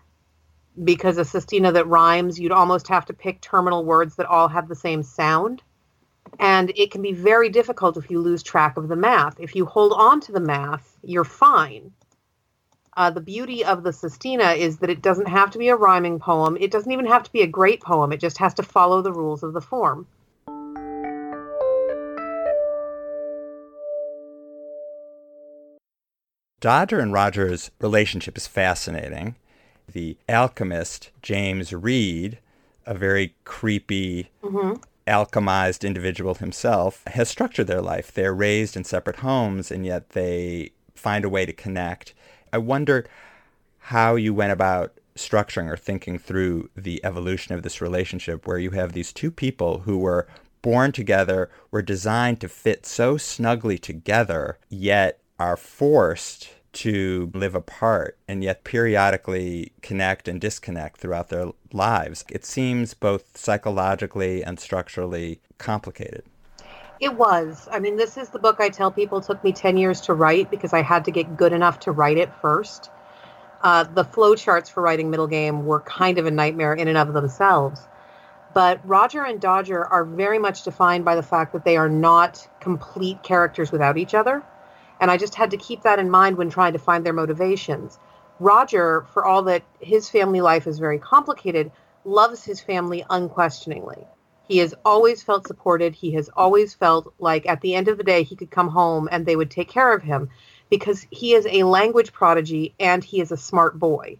because 0.84 1.18
a 1.18 1.24
sestina 1.24 1.72
that 1.72 1.86
rhymes 1.86 2.38
you'd 2.38 2.52
almost 2.52 2.88
have 2.88 3.06
to 3.06 3.12
pick 3.12 3.40
terminal 3.40 3.84
words 3.84 4.16
that 4.16 4.26
all 4.26 4.48
have 4.48 4.68
the 4.68 4.74
same 4.74 5.02
sound 5.02 5.62
and 6.38 6.72
it 6.76 6.90
can 6.90 7.02
be 7.02 7.12
very 7.12 7.48
difficult 7.48 7.96
if 7.96 8.10
you 8.10 8.20
lose 8.20 8.42
track 8.42 8.76
of 8.76 8.88
the 8.88 8.96
math 8.96 9.38
if 9.40 9.54
you 9.54 9.64
hold 9.64 9.92
on 9.96 10.20
to 10.20 10.32
the 10.32 10.40
math 10.40 10.98
you're 11.02 11.24
fine 11.24 11.92
uh, 12.96 13.10
the 13.10 13.20
beauty 13.20 13.62
of 13.62 13.82
the 13.82 13.92
Sestina 13.92 14.52
is 14.52 14.78
that 14.78 14.88
it 14.88 15.02
doesn't 15.02 15.28
have 15.28 15.50
to 15.50 15.58
be 15.58 15.68
a 15.68 15.76
rhyming 15.76 16.18
poem. 16.18 16.56
It 16.58 16.70
doesn't 16.70 16.90
even 16.90 17.04
have 17.04 17.22
to 17.24 17.32
be 17.32 17.42
a 17.42 17.46
great 17.46 17.82
poem. 17.82 18.10
It 18.10 18.20
just 18.20 18.38
has 18.38 18.54
to 18.54 18.62
follow 18.62 19.02
the 19.02 19.12
rules 19.12 19.42
of 19.42 19.52
the 19.52 19.60
form. 19.60 20.06
Dodger 26.58 26.98
and 26.98 27.12
Roger's 27.12 27.70
relationship 27.80 28.38
is 28.38 28.46
fascinating. 28.46 29.36
The 29.90 30.16
alchemist, 30.28 31.10
James 31.22 31.72
Reed, 31.72 32.38
a 32.84 32.94
very 32.94 33.34
creepy, 33.44 34.30
mm-hmm. 34.42 34.74
alchemized 35.06 35.86
individual 35.86 36.34
himself, 36.34 37.02
has 37.06 37.28
structured 37.28 37.66
their 37.66 37.82
life. 37.82 38.12
They're 38.12 38.34
raised 38.34 38.76
in 38.76 38.84
separate 38.84 39.16
homes, 39.16 39.70
and 39.70 39.86
yet 39.86 40.10
they 40.10 40.72
find 40.94 41.24
a 41.24 41.28
way 41.28 41.46
to 41.46 41.52
connect. 41.52 42.14
I 42.52 42.58
wonder 42.58 43.06
how 43.78 44.16
you 44.16 44.34
went 44.34 44.52
about 44.52 44.98
structuring 45.16 45.70
or 45.70 45.76
thinking 45.76 46.18
through 46.18 46.70
the 46.76 47.04
evolution 47.04 47.54
of 47.54 47.62
this 47.62 47.80
relationship 47.80 48.46
where 48.46 48.58
you 48.58 48.70
have 48.70 48.92
these 48.92 49.12
two 49.12 49.30
people 49.30 49.80
who 49.80 49.98
were 49.98 50.26
born 50.62 50.90
together, 50.92 51.48
were 51.70 51.82
designed 51.82 52.40
to 52.40 52.48
fit 52.48 52.84
so 52.84 53.16
snugly 53.16 53.78
together, 53.78 54.58
yet 54.68 55.20
are 55.38 55.56
forced 55.56 56.48
to 56.76 57.30
live 57.32 57.54
apart 57.54 58.18
and 58.28 58.44
yet 58.44 58.62
periodically 58.62 59.72
connect 59.80 60.28
and 60.28 60.38
disconnect 60.38 61.00
throughout 61.00 61.30
their 61.30 61.52
lives. 61.72 62.22
It 62.30 62.44
seems 62.44 62.92
both 62.92 63.36
psychologically 63.36 64.44
and 64.44 64.60
structurally 64.60 65.40
complicated. 65.56 66.24
It 67.00 67.14
was. 67.14 67.66
I 67.72 67.78
mean, 67.78 67.96
this 67.96 68.18
is 68.18 68.28
the 68.28 68.38
book 68.38 68.56
I 68.60 68.68
tell 68.68 68.90
people 68.90 69.22
took 69.22 69.42
me 69.42 69.52
10 69.52 69.78
years 69.78 70.02
to 70.02 70.14
write 70.14 70.50
because 70.50 70.74
I 70.74 70.82
had 70.82 71.06
to 71.06 71.10
get 71.10 71.38
good 71.38 71.54
enough 71.54 71.80
to 71.80 71.92
write 71.92 72.18
it 72.18 72.30
first. 72.42 72.90
Uh, 73.62 73.84
the 73.84 74.04
flowcharts 74.04 74.70
for 74.70 74.82
writing 74.82 75.10
Middle 75.10 75.26
Game 75.26 75.64
were 75.64 75.80
kind 75.80 76.18
of 76.18 76.26
a 76.26 76.30
nightmare 76.30 76.74
in 76.74 76.88
and 76.88 76.98
of 76.98 77.14
themselves. 77.14 77.80
But 78.52 78.80
Roger 78.84 79.22
and 79.22 79.40
Dodger 79.40 79.82
are 79.82 80.04
very 80.04 80.38
much 80.38 80.62
defined 80.62 81.06
by 81.06 81.14
the 81.14 81.22
fact 81.22 81.54
that 81.54 81.64
they 81.64 81.78
are 81.78 81.88
not 81.88 82.46
complete 82.60 83.22
characters 83.22 83.72
without 83.72 83.96
each 83.96 84.14
other. 84.14 84.42
And 85.00 85.10
I 85.10 85.16
just 85.16 85.34
had 85.34 85.50
to 85.50 85.56
keep 85.56 85.82
that 85.82 85.98
in 85.98 86.10
mind 86.10 86.36
when 86.36 86.50
trying 86.50 86.72
to 86.72 86.78
find 86.78 87.04
their 87.04 87.12
motivations. 87.12 87.98
Roger, 88.38 89.06
for 89.12 89.24
all 89.24 89.42
that 89.42 89.62
his 89.80 90.08
family 90.08 90.40
life 90.40 90.66
is 90.66 90.78
very 90.78 90.98
complicated, 90.98 91.70
loves 92.04 92.44
his 92.44 92.60
family 92.60 93.04
unquestioningly. 93.08 94.06
He 94.48 94.58
has 94.58 94.74
always 94.84 95.22
felt 95.22 95.46
supported. 95.46 95.94
He 95.94 96.12
has 96.12 96.30
always 96.36 96.72
felt 96.74 97.12
like 97.18 97.46
at 97.46 97.60
the 97.60 97.74
end 97.74 97.88
of 97.88 97.98
the 97.98 98.04
day, 98.04 98.22
he 98.22 98.36
could 98.36 98.50
come 98.50 98.68
home 98.68 99.08
and 99.10 99.26
they 99.26 99.36
would 99.36 99.50
take 99.50 99.68
care 99.68 99.92
of 99.92 100.02
him 100.02 100.28
because 100.70 101.06
he 101.10 101.34
is 101.34 101.46
a 101.46 101.64
language 101.64 102.12
prodigy 102.12 102.74
and 102.78 103.02
he 103.02 103.20
is 103.20 103.32
a 103.32 103.36
smart 103.36 103.78
boy. 103.78 104.18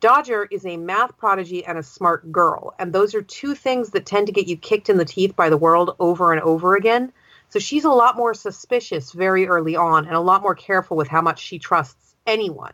Dodger 0.00 0.46
is 0.50 0.66
a 0.66 0.76
math 0.76 1.16
prodigy 1.16 1.64
and 1.64 1.78
a 1.78 1.82
smart 1.82 2.30
girl. 2.30 2.74
And 2.78 2.92
those 2.92 3.14
are 3.14 3.22
two 3.22 3.54
things 3.54 3.90
that 3.90 4.04
tend 4.04 4.26
to 4.26 4.34
get 4.34 4.48
you 4.48 4.56
kicked 4.56 4.90
in 4.90 4.98
the 4.98 5.04
teeth 5.06 5.34
by 5.34 5.48
the 5.48 5.56
world 5.56 5.96
over 5.98 6.32
and 6.32 6.42
over 6.42 6.76
again. 6.76 7.12
So 7.54 7.60
she's 7.60 7.84
a 7.84 7.88
lot 7.88 8.16
more 8.16 8.34
suspicious 8.34 9.12
very 9.12 9.46
early 9.46 9.76
on 9.76 10.06
and 10.06 10.16
a 10.16 10.20
lot 10.20 10.42
more 10.42 10.56
careful 10.56 10.96
with 10.96 11.06
how 11.06 11.22
much 11.22 11.38
she 11.38 11.60
trusts 11.60 12.16
anyone. 12.26 12.72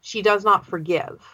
She 0.00 0.22
does 0.22 0.44
not 0.44 0.64
forgive. 0.64 1.26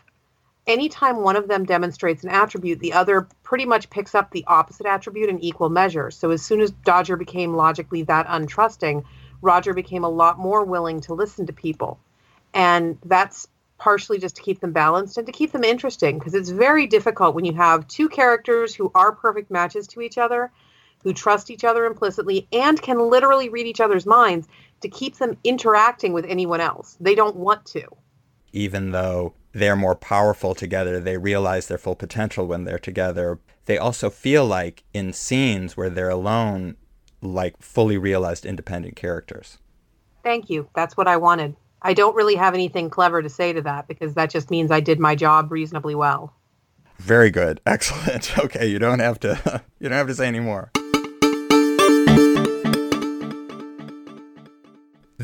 Anytime 0.66 1.18
one 1.18 1.36
of 1.36 1.48
them 1.48 1.66
demonstrates 1.66 2.24
an 2.24 2.30
attribute, 2.30 2.80
the 2.80 2.94
other 2.94 3.28
pretty 3.42 3.66
much 3.66 3.90
picks 3.90 4.14
up 4.14 4.30
the 4.30 4.46
opposite 4.46 4.86
attribute 4.86 5.28
in 5.28 5.38
equal 5.40 5.68
measure. 5.68 6.10
So 6.10 6.30
as 6.30 6.40
soon 6.40 6.62
as 6.62 6.70
Dodger 6.70 7.18
became 7.18 7.52
logically 7.52 8.04
that 8.04 8.26
untrusting, 8.26 9.04
Roger 9.42 9.74
became 9.74 10.04
a 10.04 10.08
lot 10.08 10.38
more 10.38 10.64
willing 10.64 11.02
to 11.02 11.12
listen 11.12 11.44
to 11.48 11.52
people. 11.52 12.00
And 12.54 12.96
that's 13.04 13.48
partially 13.76 14.18
just 14.18 14.36
to 14.36 14.42
keep 14.42 14.60
them 14.60 14.72
balanced 14.72 15.18
and 15.18 15.26
to 15.26 15.32
keep 15.32 15.52
them 15.52 15.64
interesting 15.64 16.18
because 16.18 16.32
it's 16.32 16.48
very 16.48 16.86
difficult 16.86 17.34
when 17.34 17.44
you 17.44 17.52
have 17.52 17.86
two 17.86 18.08
characters 18.08 18.74
who 18.74 18.90
are 18.94 19.12
perfect 19.12 19.50
matches 19.50 19.88
to 19.88 20.00
each 20.00 20.16
other, 20.16 20.50
who 21.02 21.12
trust 21.12 21.50
each 21.50 21.64
other 21.64 21.84
implicitly 21.84 22.46
and 22.52 22.80
can 22.80 22.98
literally 23.10 23.48
read 23.48 23.66
each 23.66 23.80
other's 23.80 24.06
minds 24.06 24.48
to 24.80 24.88
keep 24.88 25.16
them 25.16 25.36
interacting 25.44 26.12
with 26.12 26.24
anyone 26.26 26.60
else. 26.60 26.96
They 27.00 27.14
don't 27.14 27.36
want 27.36 27.64
to. 27.66 27.84
Even 28.52 28.90
though 28.90 29.34
they're 29.52 29.76
more 29.76 29.94
powerful 29.94 30.54
together, 30.54 31.00
they 31.00 31.16
realize 31.16 31.68
their 31.68 31.78
full 31.78 31.94
potential 31.94 32.46
when 32.46 32.64
they're 32.64 32.78
together. 32.78 33.38
They 33.66 33.78
also 33.78 34.10
feel 34.10 34.46
like 34.46 34.84
in 34.92 35.12
scenes 35.12 35.76
where 35.76 35.90
they're 35.90 36.10
alone, 36.10 36.76
like 37.20 37.60
fully 37.60 37.96
realized 37.96 38.44
independent 38.44 38.96
characters. 38.96 39.58
Thank 40.22 40.50
you. 40.50 40.68
That's 40.74 40.96
what 40.96 41.08
I 41.08 41.16
wanted. 41.16 41.56
I 41.82 41.94
don't 41.94 42.14
really 42.14 42.36
have 42.36 42.54
anything 42.54 42.90
clever 42.90 43.22
to 43.22 43.28
say 43.28 43.52
to 43.52 43.62
that 43.62 43.88
because 43.88 44.14
that 44.14 44.30
just 44.30 44.50
means 44.50 44.70
I 44.70 44.80
did 44.80 45.00
my 45.00 45.14
job 45.14 45.50
reasonably 45.50 45.94
well. 45.94 46.32
Very 46.98 47.30
good. 47.30 47.60
Excellent. 47.66 48.38
Okay, 48.38 48.66
you 48.66 48.78
don't 48.78 49.00
have 49.00 49.18
to 49.20 49.62
you 49.80 49.88
don't 49.88 49.98
have 49.98 50.06
to 50.06 50.14
say 50.14 50.28
any 50.28 50.40
more. 50.40 50.70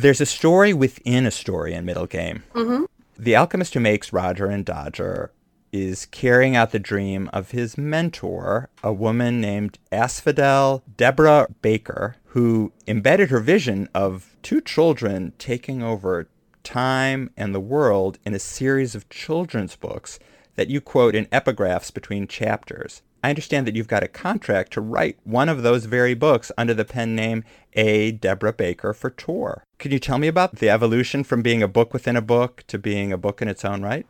There's 0.00 0.20
a 0.20 0.26
story 0.26 0.72
within 0.72 1.26
a 1.26 1.30
story 1.32 1.74
in 1.74 1.84
Middle 1.84 2.06
Game. 2.06 2.44
Mm-hmm. 2.54 2.84
The 3.18 3.34
alchemist 3.34 3.74
who 3.74 3.80
makes 3.80 4.12
Roger 4.12 4.46
and 4.46 4.64
Dodger 4.64 5.32
is 5.72 6.06
carrying 6.06 6.54
out 6.54 6.70
the 6.70 6.78
dream 6.78 7.28
of 7.32 7.50
his 7.50 7.76
mentor, 7.76 8.70
a 8.84 8.92
woman 8.92 9.40
named 9.40 9.80
Asphodel 9.90 10.84
Deborah 10.96 11.48
Baker, 11.62 12.14
who 12.26 12.72
embedded 12.86 13.30
her 13.30 13.40
vision 13.40 13.88
of 13.92 14.36
two 14.44 14.60
children 14.60 15.32
taking 15.36 15.82
over 15.82 16.28
time 16.62 17.30
and 17.36 17.52
the 17.52 17.58
world 17.58 18.20
in 18.24 18.34
a 18.34 18.38
series 18.38 18.94
of 18.94 19.08
children's 19.08 19.74
books 19.74 20.20
that 20.54 20.68
you 20.68 20.80
quote 20.80 21.16
in 21.16 21.26
epigraphs 21.26 21.92
between 21.92 22.28
chapters. 22.28 23.02
I 23.22 23.30
understand 23.30 23.66
that 23.66 23.74
you've 23.74 23.88
got 23.88 24.04
a 24.04 24.08
contract 24.08 24.72
to 24.74 24.80
write 24.80 25.18
one 25.24 25.48
of 25.48 25.62
those 25.62 25.86
very 25.86 26.14
books 26.14 26.52
under 26.56 26.72
the 26.72 26.84
pen 26.84 27.16
name 27.16 27.42
A. 27.72 28.12
Deborah 28.12 28.52
Baker 28.52 28.94
for 28.94 29.10
Tor. 29.10 29.64
Can 29.78 29.90
you 29.90 29.98
tell 29.98 30.18
me 30.18 30.28
about 30.28 30.56
the 30.56 30.70
evolution 30.70 31.24
from 31.24 31.42
being 31.42 31.60
a 31.60 31.68
book 31.68 31.92
within 31.92 32.16
a 32.16 32.22
book 32.22 32.62
to 32.68 32.78
being 32.78 33.12
a 33.12 33.18
book 33.18 33.42
in 33.42 33.48
its 33.48 33.64
own 33.64 33.82
right? 33.82 34.06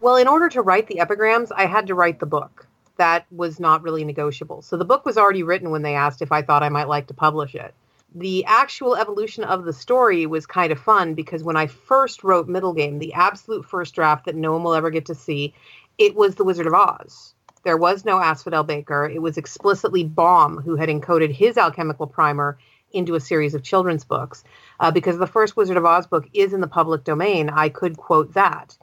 Well, 0.00 0.16
in 0.16 0.26
order 0.26 0.48
to 0.48 0.62
write 0.62 0.88
the 0.88 0.98
epigrams, 0.98 1.52
I 1.52 1.66
had 1.66 1.86
to 1.86 1.94
write 1.94 2.18
the 2.18 2.26
book. 2.26 2.66
That 2.96 3.26
was 3.30 3.60
not 3.60 3.82
really 3.82 4.04
negotiable. 4.04 4.62
So 4.62 4.76
the 4.76 4.84
book 4.84 5.06
was 5.06 5.16
already 5.16 5.44
written 5.44 5.70
when 5.70 5.82
they 5.82 5.94
asked 5.94 6.20
if 6.20 6.32
I 6.32 6.42
thought 6.42 6.64
I 6.64 6.68
might 6.68 6.88
like 6.88 7.06
to 7.08 7.14
publish 7.14 7.54
it. 7.54 7.74
The 8.14 8.44
actual 8.46 8.96
evolution 8.96 9.44
of 9.44 9.66
the 9.66 9.72
story 9.72 10.26
was 10.26 10.46
kind 10.46 10.72
of 10.72 10.80
fun 10.80 11.14
because 11.14 11.44
when 11.44 11.56
I 11.56 11.68
first 11.68 12.24
wrote 12.24 12.48
Middle 12.48 12.72
Game, 12.72 12.98
the 12.98 13.12
absolute 13.12 13.64
first 13.64 13.94
draft 13.94 14.24
that 14.24 14.34
no 14.34 14.52
one 14.52 14.64
will 14.64 14.74
ever 14.74 14.90
get 14.90 15.06
to 15.06 15.14
see, 15.14 15.54
it 15.98 16.16
was 16.16 16.34
The 16.34 16.44
Wizard 16.44 16.66
of 16.66 16.74
Oz. 16.74 17.34
There 17.68 17.76
was 17.76 18.02
no 18.02 18.18
Asphodel 18.18 18.64
Baker. 18.64 19.04
It 19.04 19.20
was 19.20 19.36
explicitly 19.36 20.02
Baum 20.02 20.56
who 20.56 20.76
had 20.76 20.88
encoded 20.88 21.30
his 21.30 21.58
alchemical 21.58 22.06
primer 22.06 22.56
into 22.92 23.14
a 23.14 23.20
series 23.20 23.52
of 23.52 23.62
children's 23.62 24.04
books. 24.04 24.42
Uh, 24.80 24.90
because 24.90 25.18
the 25.18 25.26
first 25.26 25.54
Wizard 25.54 25.76
of 25.76 25.84
Oz 25.84 26.06
book 26.06 26.26
is 26.32 26.54
in 26.54 26.62
the 26.62 26.66
public 26.66 27.04
domain, 27.04 27.50
I 27.50 27.68
could 27.68 27.98
quote 27.98 28.32
that 28.32 28.74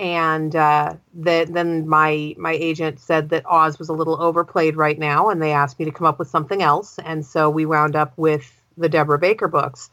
and 0.00 0.56
uh, 0.56 0.94
the, 1.14 1.46
then 1.48 1.88
my 1.88 2.34
my 2.36 2.52
agent 2.52 2.98
said 2.98 3.28
that 3.28 3.46
Oz 3.46 3.78
was 3.78 3.90
a 3.90 3.94
little 3.94 4.20
overplayed 4.20 4.76
right 4.76 4.98
now, 4.98 5.30
and 5.30 5.40
they 5.40 5.52
asked 5.52 5.78
me 5.78 5.84
to 5.84 5.92
come 5.92 6.08
up 6.08 6.18
with 6.18 6.28
something 6.28 6.62
else, 6.62 6.98
and 6.98 7.24
so 7.24 7.48
we 7.48 7.64
wound 7.64 7.94
up 7.94 8.12
with 8.16 8.60
the 8.76 8.88
Deborah 8.88 9.20
Baker 9.20 9.46
books, 9.46 9.88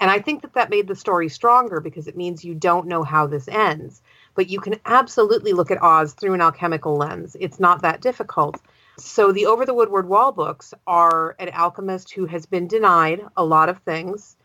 and 0.00 0.10
I 0.10 0.18
think 0.18 0.42
that 0.42 0.54
that 0.54 0.70
made 0.70 0.88
the 0.88 0.96
story 0.96 1.28
stronger 1.28 1.80
because 1.80 2.06
it 2.08 2.16
means 2.16 2.44
you 2.44 2.54
don't 2.54 2.88
know 2.88 3.02
how 3.04 3.28
this 3.28 3.48
ends, 3.48 4.02
but 4.36 4.48
you 4.48 4.60
can 4.60 4.76
absolutely 4.84 5.52
look 5.52 5.70
at 5.72 5.82
Oz 5.82 6.12
through 6.12 6.34
an 6.34 6.40
alchemical 6.40 6.96
lens. 6.96 7.36
It's 7.40 7.58
not 7.58 7.82
that 7.82 8.00
difficult. 8.00 8.60
So 8.98 9.32
the 9.32 9.46
Over 9.46 9.66
the 9.66 9.74
Woodward 9.74 10.08
Wall 10.08 10.30
books 10.30 10.72
are 10.86 11.34
an 11.40 11.50
alchemist 11.50 12.12
who 12.12 12.26
has 12.26 12.46
been 12.46 12.68
denied 12.68 13.22
a 13.36 13.44
lot 13.44 13.68
of 13.68 13.78
things 13.78 14.36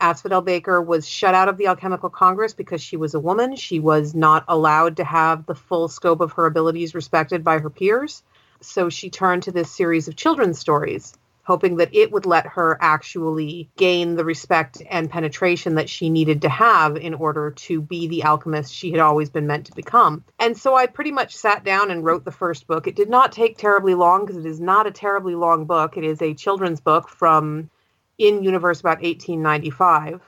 Asphodel 0.00 0.40
Baker 0.40 0.80
was 0.80 1.06
shut 1.06 1.34
out 1.34 1.48
of 1.48 1.58
the 1.58 1.66
Alchemical 1.66 2.08
Congress 2.08 2.54
because 2.54 2.80
she 2.80 2.96
was 2.96 3.14
a 3.14 3.20
woman. 3.20 3.54
She 3.54 3.80
was 3.80 4.14
not 4.14 4.44
allowed 4.48 4.96
to 4.96 5.04
have 5.04 5.44
the 5.44 5.54
full 5.54 5.88
scope 5.88 6.20
of 6.20 6.32
her 6.32 6.46
abilities 6.46 6.94
respected 6.94 7.44
by 7.44 7.58
her 7.58 7.70
peers. 7.70 8.22
So 8.62 8.88
she 8.88 9.10
turned 9.10 9.42
to 9.44 9.52
this 9.52 9.70
series 9.70 10.08
of 10.08 10.16
children's 10.16 10.58
stories, 10.58 11.12
hoping 11.50 11.78
that 11.78 11.92
it 11.92 12.12
would 12.12 12.26
let 12.26 12.46
her 12.46 12.78
actually 12.80 13.68
gain 13.76 14.14
the 14.14 14.24
respect 14.24 14.80
and 14.88 15.10
penetration 15.10 15.74
that 15.74 15.90
she 15.90 16.08
needed 16.08 16.42
to 16.42 16.48
have 16.48 16.96
in 16.96 17.12
order 17.12 17.50
to 17.50 17.82
be 17.82 18.06
the 18.06 18.22
alchemist 18.22 18.72
she 18.72 18.92
had 18.92 19.00
always 19.00 19.30
been 19.30 19.48
meant 19.48 19.66
to 19.66 19.74
become. 19.74 20.24
And 20.38 20.56
so 20.56 20.76
I 20.76 20.86
pretty 20.86 21.10
much 21.10 21.34
sat 21.36 21.64
down 21.64 21.90
and 21.90 22.04
wrote 22.04 22.24
the 22.24 22.30
first 22.30 22.68
book. 22.68 22.86
It 22.86 22.94
did 22.94 23.10
not 23.10 23.32
take 23.32 23.58
terribly 23.58 23.96
long 23.96 24.24
because 24.24 24.36
it 24.36 24.48
is 24.48 24.60
not 24.60 24.86
a 24.86 24.92
terribly 24.92 25.34
long 25.34 25.64
book. 25.64 25.96
It 25.96 26.04
is 26.04 26.22
a 26.22 26.34
children's 26.34 26.80
book 26.80 27.08
from 27.08 27.68
in 28.16 28.44
universe 28.44 28.78
about 28.78 29.02
1895 29.02 30.20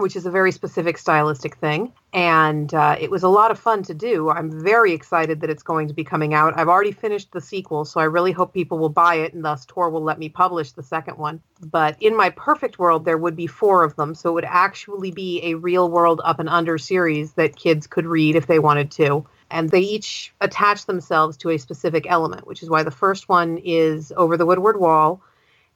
which 0.00 0.16
is 0.16 0.26
a 0.26 0.30
very 0.30 0.52
specific 0.52 0.98
stylistic 0.98 1.56
thing. 1.56 1.92
And 2.12 2.72
uh, 2.74 2.96
it 2.98 3.10
was 3.10 3.22
a 3.22 3.28
lot 3.28 3.50
of 3.50 3.58
fun 3.58 3.82
to 3.84 3.94
do. 3.94 4.30
I'm 4.30 4.62
very 4.62 4.92
excited 4.92 5.40
that 5.40 5.50
it's 5.50 5.62
going 5.62 5.88
to 5.88 5.94
be 5.94 6.02
coming 6.02 6.34
out. 6.34 6.58
I've 6.58 6.68
already 6.68 6.92
finished 6.92 7.32
the 7.32 7.40
sequel, 7.40 7.84
so 7.84 8.00
I 8.00 8.04
really 8.04 8.32
hope 8.32 8.52
people 8.52 8.78
will 8.78 8.88
buy 8.88 9.16
it, 9.16 9.34
and 9.34 9.44
thus 9.44 9.64
Tor 9.66 9.90
will 9.90 10.02
let 10.02 10.18
me 10.18 10.28
publish 10.28 10.72
the 10.72 10.82
second 10.82 11.18
one. 11.18 11.40
But 11.60 11.96
in 12.00 12.16
my 12.16 12.30
perfect 12.30 12.78
world, 12.78 13.04
there 13.04 13.18
would 13.18 13.36
be 13.36 13.46
four 13.46 13.84
of 13.84 13.94
them, 13.96 14.14
so 14.14 14.30
it 14.30 14.34
would 14.34 14.44
actually 14.44 15.12
be 15.12 15.40
a 15.44 15.54
real 15.54 15.88
world 15.90 16.20
up 16.24 16.40
and 16.40 16.48
under 16.48 16.78
series 16.78 17.34
that 17.34 17.56
kids 17.56 17.86
could 17.86 18.06
read 18.06 18.34
if 18.34 18.46
they 18.46 18.58
wanted 18.58 18.90
to. 18.92 19.26
And 19.50 19.70
they 19.70 19.80
each 19.80 20.32
attach 20.40 20.86
themselves 20.86 21.36
to 21.38 21.50
a 21.50 21.58
specific 21.58 22.06
element, 22.08 22.46
which 22.46 22.62
is 22.62 22.70
why 22.70 22.82
the 22.82 22.90
first 22.90 23.28
one 23.28 23.58
is 23.58 24.12
Over 24.16 24.36
the 24.36 24.46
Woodward 24.46 24.80
Wall 24.80 25.20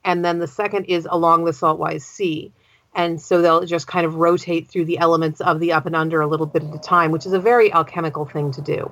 and 0.05 0.25
then 0.25 0.39
the 0.39 0.47
second 0.47 0.85
is 0.85 1.09
along 1.11 1.45
the 1.45 1.51
saltwise 1.51 2.03
sea 2.03 2.53
and 2.95 3.21
so 3.21 3.43
they'll 3.43 3.65
just 3.65 3.87
kind 3.87 4.07
of 4.07 4.17
rotate 4.17 4.69
through 4.69 4.85
the 4.85 4.99
elements 4.99 5.41
of 5.41 5.61
the 5.61 5.73
up 5.73 5.87
and 5.87 5.97
under 5.97 6.21
a 6.21 6.27
little 6.27 6.47
bit 6.47 6.63
at 6.63 6.75
a 6.75 6.79
time 6.79 7.11
which 7.11 7.27
is 7.27 7.33
a 7.33 7.41
very 7.41 7.73
alchemical 7.73 8.25
thing 8.25 8.51
to 8.53 8.61
do 8.61 8.91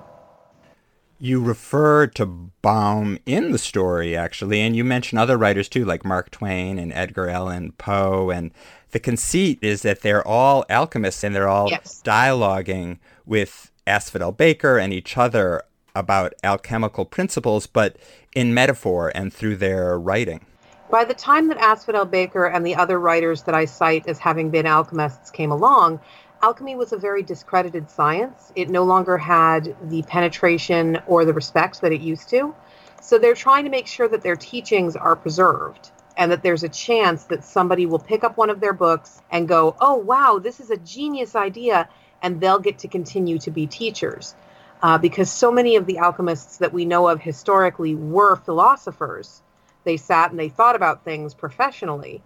you 1.22 1.40
refer 1.40 2.08
to 2.08 2.26
Baum 2.26 3.16
in 3.26 3.52
the 3.52 3.58
story, 3.58 4.16
actually, 4.16 4.60
and 4.60 4.74
you 4.74 4.82
mention 4.82 5.18
other 5.18 5.38
writers 5.38 5.68
too, 5.68 5.84
like 5.84 6.04
Mark 6.04 6.32
Twain 6.32 6.80
and 6.80 6.92
Edgar 6.92 7.28
Allan 7.28 7.70
Poe. 7.78 8.28
And 8.30 8.50
the 8.90 8.98
conceit 8.98 9.60
is 9.62 9.82
that 9.82 10.00
they're 10.00 10.26
all 10.26 10.64
alchemists 10.68 11.22
and 11.22 11.32
they're 11.32 11.46
all 11.46 11.70
yes. 11.70 12.02
dialoguing 12.04 12.98
with 13.24 13.70
Asphodel 13.86 14.32
Baker 14.32 14.78
and 14.78 14.92
each 14.92 15.16
other 15.16 15.62
about 15.94 16.34
alchemical 16.42 17.04
principles, 17.04 17.68
but 17.68 17.98
in 18.34 18.52
metaphor 18.52 19.12
and 19.14 19.32
through 19.32 19.56
their 19.56 19.96
writing. 19.96 20.44
By 20.92 21.06
the 21.06 21.14
time 21.14 21.48
that 21.48 21.56
Asphodel 21.56 22.04
Baker 22.04 22.44
and 22.44 22.66
the 22.66 22.76
other 22.76 23.00
writers 23.00 23.44
that 23.44 23.54
I 23.54 23.64
cite 23.64 24.06
as 24.08 24.18
having 24.18 24.50
been 24.50 24.66
alchemists 24.66 25.30
came 25.30 25.50
along, 25.50 26.00
alchemy 26.42 26.76
was 26.76 26.92
a 26.92 26.98
very 26.98 27.22
discredited 27.22 27.90
science. 27.90 28.52
It 28.56 28.68
no 28.68 28.84
longer 28.84 29.16
had 29.16 29.74
the 29.88 30.02
penetration 30.02 30.98
or 31.06 31.24
the 31.24 31.32
respect 31.32 31.80
that 31.80 31.92
it 31.92 32.02
used 32.02 32.28
to. 32.28 32.54
So 33.00 33.16
they're 33.16 33.32
trying 33.32 33.64
to 33.64 33.70
make 33.70 33.86
sure 33.86 34.06
that 34.06 34.20
their 34.20 34.36
teachings 34.36 34.94
are 34.94 35.16
preserved 35.16 35.90
and 36.18 36.30
that 36.30 36.42
there's 36.42 36.62
a 36.62 36.68
chance 36.68 37.24
that 37.24 37.42
somebody 37.42 37.86
will 37.86 37.98
pick 37.98 38.22
up 38.22 38.36
one 38.36 38.50
of 38.50 38.60
their 38.60 38.74
books 38.74 39.22
and 39.30 39.48
go, 39.48 39.74
oh, 39.80 39.94
wow, 39.94 40.38
this 40.38 40.60
is 40.60 40.70
a 40.70 40.76
genius 40.76 41.34
idea, 41.34 41.88
and 42.20 42.38
they'll 42.38 42.58
get 42.58 42.80
to 42.80 42.88
continue 42.88 43.38
to 43.38 43.50
be 43.50 43.66
teachers. 43.66 44.34
Uh, 44.82 44.98
because 44.98 45.32
so 45.32 45.50
many 45.50 45.76
of 45.76 45.86
the 45.86 45.96
alchemists 45.96 46.58
that 46.58 46.74
we 46.74 46.84
know 46.84 47.08
of 47.08 47.18
historically 47.18 47.94
were 47.94 48.36
philosophers. 48.36 49.42
They 49.84 49.96
sat 49.96 50.30
and 50.30 50.38
they 50.38 50.48
thought 50.48 50.76
about 50.76 51.04
things 51.04 51.34
professionally 51.34 52.22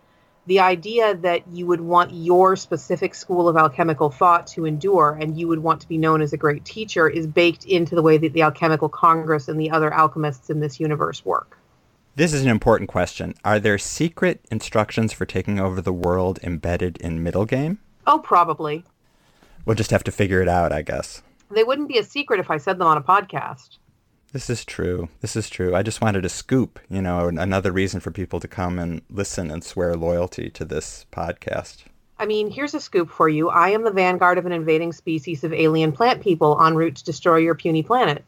the 0.47 0.61
idea 0.61 1.15
that 1.17 1.43
you 1.53 1.67
would 1.67 1.81
want 1.81 2.15
your 2.15 2.55
specific 2.57 3.15
school 3.15 3.49
of 3.49 3.57
alchemical 3.57 4.11
thought 4.11 4.47
to 4.47 4.65
endure 4.65 5.19
and 5.21 5.39
you 5.39 5.49
would 5.49 5.59
want 5.59 5.81
to 5.81 5.89
be 5.89 5.99
known 5.99 6.23
as 6.23 6.33
a 6.33 6.37
great 6.37 6.65
teacher 6.65 7.09
is 7.09 7.27
baked 7.27 7.65
into 7.65 7.95
the 7.95 8.03
way 8.03 8.17
that 8.17 8.33
the 8.33 8.43
Alchemical 8.43 8.89
Congress 8.89 9.49
and 9.49 9.61
the 9.61 9.71
other 9.71 9.93
alchemists 9.93 10.49
in 10.49 10.61
this 10.61 10.79
universe 10.79 11.25
work. 11.25 11.59
This 12.15 12.33
is 12.33 12.43
an 12.43 12.49
important 12.49 12.89
question. 12.89 13.35
Are 13.45 13.59
there 13.59 13.77
secret 13.77 14.41
instructions 14.51 15.13
for 15.13 15.27
taking 15.27 15.59
over 15.59 15.81
the 15.81 15.93
world 15.93 16.39
embedded 16.43 16.97
in 16.99 17.23
Middle 17.23 17.45
Game? 17.45 17.79
Oh, 18.07 18.21
probably. 18.21 18.85
We'll 19.65 19.77
just 19.77 19.91
have 19.91 20.05
to 20.05 20.13
figure 20.13 20.41
it 20.41 20.49
out, 20.49 20.73
I 20.73 20.83
guess. 20.83 21.23
They 21.51 21.65
wouldn't 21.65 21.89
be 21.89 21.99
a 21.99 22.05
secret 22.05 22.41
if 22.41 22.51
I 22.51 22.59
said 22.59 22.79
them 22.79 22.87
on 22.87 22.97
a 22.97 23.03
podcast. 23.03 23.79
This 24.37 24.51
is 24.51 24.67
true. 24.67 25.09
This 25.23 25.35
is 25.35 25.49
true. 25.49 25.75
I 25.75 25.83
just 25.83 26.03
wanted 26.03 26.21
to 26.21 26.29
scoop, 26.29 26.79
you 26.91 27.01
know, 27.01 27.29
another 27.29 27.73
reason 27.73 28.01
for 28.01 28.11
people 28.11 28.39
to 28.39 28.47
come 28.47 28.79
and 28.79 29.01
listen 29.09 29.51
and 29.51 29.65
swear 29.65 29.97
loyalty 29.97 30.51
to 30.51 30.63
this 30.67 31.07
podcast. 31.11 31.85
I 32.19 32.27
mean, 32.27 32.51
here's 32.51 32.75
a 32.75 32.81
scoop 32.81 33.09
for 33.09 33.31
you. 33.31 33.49
I 33.49 33.71
am 33.71 33.83
the 33.83 33.91
vanguard 33.91 34.37
of 34.37 34.45
an 34.45 34.53
invading 34.53 34.93
species 34.93 35.43
of 35.43 35.55
alien 35.55 35.91
plant 35.91 36.21
people 36.21 36.63
en 36.63 36.75
route 36.75 36.97
to 36.97 37.05
destroy 37.05 37.39
your 37.39 37.55
puny 37.55 37.83
planet. 37.83 38.27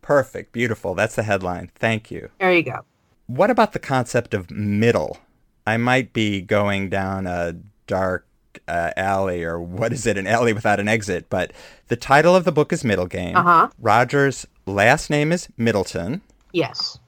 Perfect. 0.00 0.52
Beautiful. 0.52 0.94
That's 0.94 1.16
the 1.16 1.24
headline. 1.24 1.72
Thank 1.74 2.08
you. 2.12 2.30
There 2.38 2.52
you 2.52 2.62
go. 2.62 2.84
What 3.26 3.50
about 3.50 3.72
the 3.72 3.80
concept 3.80 4.34
of 4.34 4.52
middle? 4.52 5.18
I 5.66 5.76
might 5.76 6.12
be 6.12 6.40
going 6.40 6.88
down 6.88 7.26
a 7.26 7.56
dark 7.88 8.28
uh, 8.68 8.92
alley, 8.96 9.42
or 9.42 9.60
what 9.60 9.92
is 9.92 10.06
it, 10.06 10.18
an 10.18 10.28
alley 10.28 10.52
without 10.52 10.78
an 10.78 10.86
exit. 10.86 11.28
But 11.28 11.52
the 11.88 11.96
title 11.96 12.36
of 12.36 12.44
the 12.44 12.52
book 12.52 12.72
is 12.72 12.84
Middle 12.84 13.06
Game. 13.06 13.36
Uh-huh. 13.36 13.68
Roger's 13.80 14.46
last 14.68 15.10
name 15.10 15.32
is 15.32 15.48
Middleton. 15.56 16.22
Yes. 16.52 16.98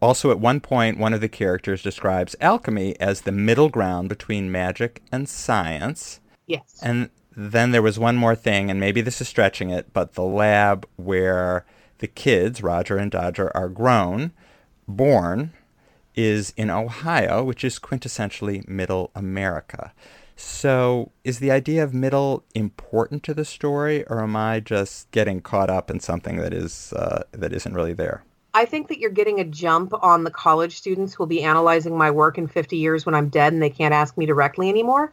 Also, 0.00 0.30
at 0.30 0.38
one 0.38 0.60
point, 0.60 0.98
one 0.98 1.14
of 1.14 1.20
the 1.20 1.28
characters 1.28 1.82
describes 1.82 2.36
alchemy 2.40 2.98
as 3.00 3.22
the 3.22 3.32
middle 3.32 3.68
ground 3.68 4.08
between 4.08 4.52
magic 4.52 5.02
and 5.10 5.28
science. 5.28 6.20
Yes. 6.46 6.78
And 6.82 7.10
then 7.34 7.70
there 7.70 7.82
was 7.82 7.98
one 7.98 8.16
more 8.16 8.34
thing, 8.34 8.70
and 8.70 8.78
maybe 8.78 9.00
this 9.00 9.20
is 9.20 9.28
stretching 9.28 9.70
it, 9.70 9.92
but 9.92 10.14
the 10.14 10.22
lab 10.22 10.86
where 10.96 11.64
the 11.98 12.06
kids, 12.06 12.62
Roger 12.62 12.96
and 12.96 13.10
Dodger, 13.10 13.50
are 13.56 13.68
grown, 13.68 14.32
born, 14.86 15.52
is 16.14 16.52
in 16.56 16.70
Ohio, 16.70 17.42
which 17.44 17.64
is 17.64 17.78
quintessentially 17.78 18.66
middle 18.68 19.10
America. 19.14 19.92
So, 20.38 21.12
is 21.24 21.38
the 21.38 21.50
idea 21.50 21.82
of 21.82 21.94
middle 21.94 22.44
important 22.54 23.22
to 23.22 23.32
the 23.32 23.44
story, 23.44 24.06
or 24.06 24.20
am 24.20 24.36
I 24.36 24.60
just 24.60 25.10
getting 25.10 25.40
caught 25.40 25.70
up 25.70 25.90
in 25.90 25.98
something 25.98 26.36
that 26.36 26.52
is 26.52 26.92
uh, 26.92 27.22
that 27.32 27.54
isn't 27.54 27.72
really 27.72 27.94
there? 27.94 28.22
I 28.52 28.66
think 28.66 28.88
that 28.88 28.98
you're 28.98 29.10
getting 29.10 29.40
a 29.40 29.44
jump 29.44 29.94
on 30.02 30.24
the 30.24 30.30
college 30.30 30.76
students 30.76 31.14
who 31.14 31.22
will 31.22 31.28
be 31.28 31.42
analyzing 31.42 31.96
my 31.96 32.10
work 32.10 32.36
in 32.36 32.48
50 32.48 32.76
years 32.76 33.06
when 33.06 33.14
I'm 33.14 33.30
dead 33.30 33.54
and 33.54 33.62
they 33.62 33.70
can't 33.70 33.94
ask 33.94 34.16
me 34.18 34.26
directly 34.26 34.68
anymore. 34.68 35.12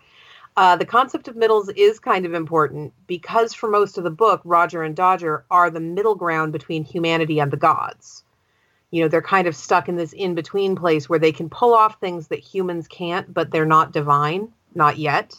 Uh, 0.58 0.76
the 0.76 0.86
concept 0.86 1.30
of 1.30 1.38
middles 1.38 1.70
is 1.70 2.00
kind 2.00 2.26
of 2.26 2.34
important 2.34 2.94
because 3.08 3.54
for 3.54 3.70
most 3.70 3.98
of 3.98 4.04
the 4.04 4.12
book, 4.12 4.42
Roger 4.44 4.84
and 4.84 4.96
Dodger 4.96 5.46
are 5.50 5.70
the 5.70 5.80
middle 5.80 6.16
ground 6.16 6.52
between 6.52 6.84
humanity 6.84 7.40
and 7.40 7.50
the 7.50 7.58
gods. 7.58 8.24
You 8.92 9.02
know, 9.02 9.08
they're 9.08 9.22
kind 9.22 9.48
of 9.48 9.56
stuck 9.56 9.90
in 9.90 9.96
this 9.96 10.14
in 10.14 10.36
between 10.36 10.76
place 10.76 11.10
where 11.10 11.20
they 11.20 11.32
can 11.32 11.50
pull 11.50 11.74
off 11.74 12.00
things 12.00 12.28
that 12.28 12.40
humans 12.40 12.88
can't, 12.88 13.34
but 13.34 13.52
they're 13.52 13.66
not 13.66 13.94
divine 13.94 14.52
not 14.76 14.98
yet. 14.98 15.36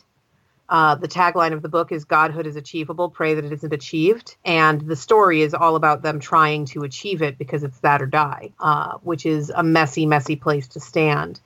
Uh, 0.68 0.94
the 0.94 1.08
tagline 1.08 1.52
of 1.52 1.62
the 1.62 1.68
book 1.68 1.92
is 1.92 2.04
Godhood 2.04 2.46
is 2.46 2.56
achievable, 2.56 3.10
pray 3.10 3.34
that 3.34 3.44
it 3.44 3.52
isn't 3.52 3.72
achieved. 3.72 4.36
And 4.44 4.80
the 4.80 4.96
story 4.96 5.42
is 5.42 5.52
all 5.52 5.76
about 5.76 6.02
them 6.02 6.20
trying 6.20 6.64
to 6.66 6.84
achieve 6.84 7.22
it 7.22 7.36
because 7.36 7.64
it's 7.64 7.78
that 7.80 8.00
or 8.00 8.06
die, 8.06 8.50
uh, 8.60 8.94
which 9.02 9.26
is 9.26 9.50
a 9.50 9.62
messy, 9.62 10.06
messy 10.06 10.36
place 10.36 10.68
to 10.68 10.80
stand. 10.80 11.40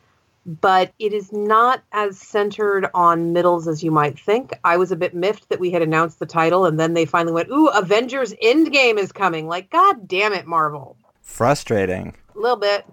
But 0.47 0.93
it 0.99 1.13
is 1.13 1.33
not 1.33 1.83
as 1.93 2.19
centered 2.19 2.89
on 2.95 3.33
middles 3.33 3.67
as 3.69 3.83
you 3.83 3.91
might 3.91 4.19
think. 4.19 4.53
I 4.65 4.77
was 4.77 4.93
a 4.93 4.97
bit 4.97 5.15
miffed 5.15 5.49
that 5.51 5.61
we 5.61 5.73
had 5.73 5.83
announced 5.83 6.21
the 6.21 6.27
title 6.27 6.65
and 6.65 6.79
then 6.79 6.95
they 6.95 7.05
finally 7.05 7.35
went, 7.35 7.51
Ooh, 7.51 7.69
Avengers 7.69 8.33
Endgame 8.43 8.99
is 8.99 9.13
coming. 9.13 9.49
Like, 9.49 9.69
God 9.69 10.07
damn 10.07 10.33
it, 10.33 10.47
Marvel. 10.47 10.97
Frustrating. 11.21 12.15
A 12.35 12.39
little 12.39 12.57
bit. 12.57 12.87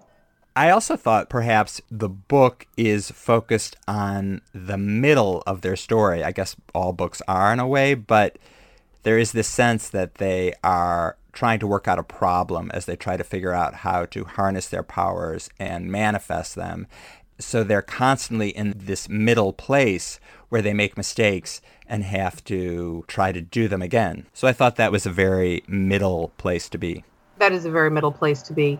I 0.57 0.69
also 0.69 0.95
thought 0.95 1.29
perhaps 1.29 1.81
the 1.91 2.07
book 2.07 2.65
is 2.77 3.11
focused 3.11 3.75
on 3.89 4.41
the 4.53 4.77
middle 4.77 5.43
of 5.45 5.61
their 5.61 5.75
story. 5.75 6.23
I 6.23 6.31
guess 6.31 6.55
all 6.73 6.93
books 6.93 7.21
are 7.27 7.51
in 7.51 7.59
a 7.59 7.67
way, 7.67 7.93
but 7.93 8.37
there 9.03 9.17
is 9.17 9.33
this 9.33 9.49
sense 9.49 9.89
that 9.89 10.15
they 10.15 10.53
are 10.63 11.17
trying 11.33 11.59
to 11.59 11.67
work 11.67 11.89
out 11.89 11.99
a 11.99 12.03
problem 12.03 12.71
as 12.73 12.85
they 12.85 12.95
try 12.95 13.17
to 13.17 13.23
figure 13.23 13.51
out 13.51 13.75
how 13.75 14.05
to 14.05 14.23
harness 14.23 14.69
their 14.69 14.81
powers 14.81 15.49
and 15.59 15.91
manifest 15.91 16.55
them. 16.55 16.87
So 17.37 17.65
they're 17.65 17.81
constantly 17.81 18.49
in 18.49 18.73
this 18.77 19.09
middle 19.09 19.51
place 19.51 20.21
where 20.47 20.61
they 20.61 20.73
make 20.73 20.95
mistakes 20.95 21.61
and 21.85 22.05
have 22.05 22.41
to 22.45 23.03
try 23.09 23.33
to 23.33 23.41
do 23.41 23.67
them 23.67 23.81
again. 23.81 24.25
So 24.33 24.47
I 24.47 24.53
thought 24.53 24.77
that 24.77 24.93
was 24.93 25.05
a 25.05 25.11
very 25.11 25.63
middle 25.67 26.31
place 26.37 26.69
to 26.69 26.77
be. 26.77 27.03
That 27.39 27.51
is 27.51 27.65
a 27.65 27.71
very 27.71 27.91
middle 27.91 28.13
place 28.13 28.41
to 28.43 28.53
be. 28.53 28.79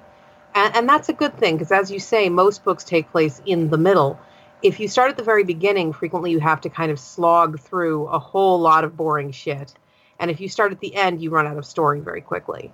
And, 0.56 0.76
and 0.76 0.90
that's 0.90 1.10
a 1.10 1.14
good 1.14 1.38
thing 1.38 1.56
because, 1.56 1.72
as 1.72 1.92
you 1.92 2.00
say, 2.00 2.30
most 2.30 2.64
books 2.64 2.84
take 2.84 3.12
place 3.12 3.42
in 3.46 3.70
the 3.70 3.78
middle. 3.78 4.20
If 4.64 4.80
you 4.80 4.88
start 4.88 5.12
at 5.12 5.18
the 5.18 5.24
very 5.24 5.44
beginning, 5.44 5.94
frequently 5.94 6.32
you 6.32 6.40
have 6.40 6.62
to 6.62 6.70
kind 6.70 6.92
of 6.92 7.00
slog 7.00 7.60
through 7.60 8.08
a 8.08 8.18
whole 8.18 8.60
lot 8.60 8.84
of 8.84 8.98
boring 8.98 9.32
shit. 9.32 9.74
And 10.18 10.32
if 10.32 10.40
you 10.40 10.48
start 10.48 10.72
at 10.72 10.80
the 10.80 10.96
end, 10.96 11.22
you 11.22 11.30
run 11.30 11.46
out 11.46 11.58
of 11.58 11.66
story 11.66 12.00
very 12.00 12.22
quickly. 12.22 12.74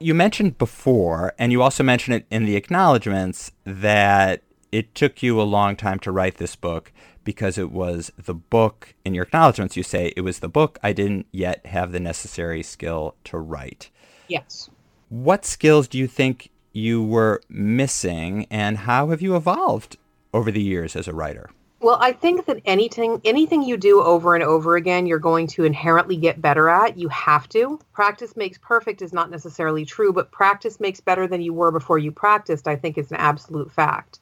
You 0.00 0.14
mentioned 0.14 0.58
before, 0.58 1.32
and 1.38 1.52
you 1.52 1.62
also 1.62 1.84
mentioned 1.84 2.16
it 2.16 2.26
in 2.28 2.44
the 2.44 2.56
acknowledgments, 2.56 3.52
that 3.64 4.42
it 4.72 4.96
took 4.96 5.22
you 5.22 5.40
a 5.40 5.44
long 5.44 5.76
time 5.76 6.00
to 6.00 6.10
write 6.10 6.38
this 6.38 6.56
book 6.56 6.92
because 7.22 7.56
it 7.56 7.70
was 7.70 8.10
the 8.18 8.34
book, 8.34 8.94
in 9.04 9.14
your 9.14 9.22
acknowledgments, 9.22 9.76
you 9.76 9.84
say 9.84 10.12
it 10.16 10.22
was 10.22 10.40
the 10.40 10.48
book 10.48 10.76
I 10.82 10.92
didn't 10.92 11.26
yet 11.30 11.64
have 11.66 11.92
the 11.92 12.00
necessary 12.00 12.64
skill 12.64 13.14
to 13.24 13.38
write. 13.38 13.90
Yes. 14.26 14.68
What 15.08 15.44
skills 15.44 15.86
do 15.86 15.98
you 15.98 16.08
think 16.08 16.50
you 16.72 17.02
were 17.02 17.40
missing, 17.48 18.46
and 18.50 18.78
how 18.78 19.10
have 19.10 19.22
you 19.22 19.36
evolved 19.36 19.96
over 20.32 20.50
the 20.50 20.62
years 20.62 20.96
as 20.96 21.08
a 21.08 21.14
writer? 21.14 21.50
Well, 21.80 21.98
I 22.00 22.12
think 22.12 22.46
that 22.46 22.60
anything 22.64 23.20
anything 23.24 23.62
you 23.62 23.76
do 23.76 24.00
over 24.00 24.36
and 24.36 24.44
over 24.44 24.76
again, 24.76 25.06
you're 25.06 25.18
going 25.18 25.48
to 25.48 25.64
inherently 25.64 26.16
get 26.16 26.40
better 26.40 26.68
at. 26.68 26.96
You 26.96 27.08
have 27.08 27.48
to. 27.48 27.80
Practice 27.92 28.36
makes 28.36 28.56
perfect 28.58 29.02
is 29.02 29.12
not 29.12 29.30
necessarily 29.30 29.84
true, 29.84 30.12
but 30.12 30.30
practice 30.30 30.78
makes 30.78 31.00
better 31.00 31.26
than 31.26 31.42
you 31.42 31.52
were 31.52 31.72
before 31.72 31.98
you 31.98 32.12
practiced. 32.12 32.68
I 32.68 32.76
think 32.76 32.98
is 32.98 33.10
an 33.10 33.16
absolute 33.16 33.72
fact. 33.72 34.20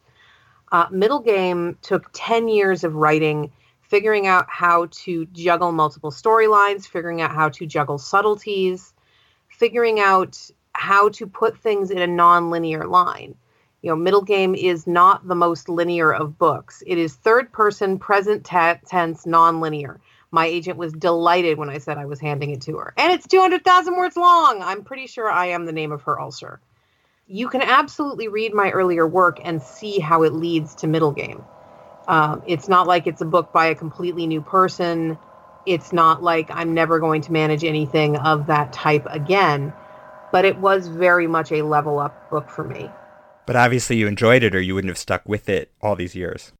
Uh, 0.72 0.86
middle 0.90 1.20
game 1.20 1.76
took 1.82 2.08
10 2.14 2.48
years 2.48 2.82
of 2.82 2.94
writing, 2.94 3.52
figuring 3.82 4.26
out 4.26 4.46
how 4.48 4.86
to 4.90 5.26
juggle 5.26 5.72
multiple 5.72 6.10
storylines, 6.10 6.86
figuring 6.86 7.20
out 7.20 7.34
how 7.34 7.50
to 7.50 7.66
juggle 7.66 7.98
subtleties, 7.98 8.94
figuring 9.48 10.00
out 10.00 10.50
how 10.72 11.08
to 11.10 11.26
put 11.26 11.58
things 11.58 11.90
in 11.90 11.98
a 11.98 12.06
non-linear 12.06 12.86
line. 12.86 13.34
You 13.82 13.90
know, 13.90 13.96
middle 13.96 14.22
game 14.22 14.54
is 14.54 14.86
not 14.86 15.26
the 15.26 15.34
most 15.34 15.68
linear 15.68 16.12
of 16.12 16.38
books. 16.38 16.82
It 16.86 16.98
is 16.98 17.14
third 17.14 17.50
person, 17.52 17.98
present 17.98 18.44
t- 18.44 18.74
tense, 18.86 19.24
non-linear. 19.24 20.00
My 20.30 20.46
agent 20.46 20.76
was 20.76 20.92
delighted 20.92 21.58
when 21.58 21.70
I 21.70 21.78
said 21.78 21.98
I 21.98 22.04
was 22.04 22.20
handing 22.20 22.50
it 22.50 22.60
to 22.62 22.76
her. 22.76 22.94
And 22.96 23.12
it's 23.12 23.26
200,000 23.26 23.96
words 23.96 24.16
long. 24.16 24.62
I'm 24.62 24.84
pretty 24.84 25.06
sure 25.06 25.30
I 25.30 25.46
am 25.46 25.64
the 25.64 25.72
name 25.72 25.92
of 25.92 26.02
her 26.02 26.20
ulcer. 26.20 26.60
You 27.26 27.48
can 27.48 27.62
absolutely 27.62 28.28
read 28.28 28.52
my 28.52 28.70
earlier 28.70 29.06
work 29.06 29.40
and 29.42 29.62
see 29.62 29.98
how 29.98 30.22
it 30.24 30.34
leads 30.34 30.74
to 30.76 30.86
middle 30.86 31.12
game. 31.12 31.44
Um, 32.06 32.42
it's 32.46 32.68
not 32.68 32.86
like 32.86 33.06
it's 33.06 33.20
a 33.20 33.26
book 33.26 33.52
by 33.52 33.66
a 33.66 33.74
completely 33.74 34.26
new 34.26 34.40
person. 34.40 35.18
It's 35.64 35.92
not 35.92 36.22
like 36.22 36.50
I'm 36.50 36.74
never 36.74 36.98
going 36.98 37.22
to 37.22 37.32
manage 37.32 37.64
anything 37.64 38.16
of 38.16 38.46
that 38.46 38.72
type 38.72 39.06
again 39.08 39.72
but 40.32 40.44
it 40.44 40.58
was 40.58 40.88
very 40.88 41.26
much 41.26 41.52
a 41.52 41.62
level 41.62 41.98
up 41.98 42.30
book 42.30 42.50
for 42.50 42.64
me. 42.64 42.90
But 43.46 43.56
obviously, 43.56 43.96
you 43.96 44.06
enjoyed 44.06 44.42
it, 44.42 44.54
or 44.54 44.60
you 44.60 44.74
wouldn't 44.74 44.90
have 44.90 44.98
stuck 44.98 45.22
with 45.26 45.48
it 45.48 45.72
all 45.80 45.96
these 45.96 46.14
years. 46.14 46.52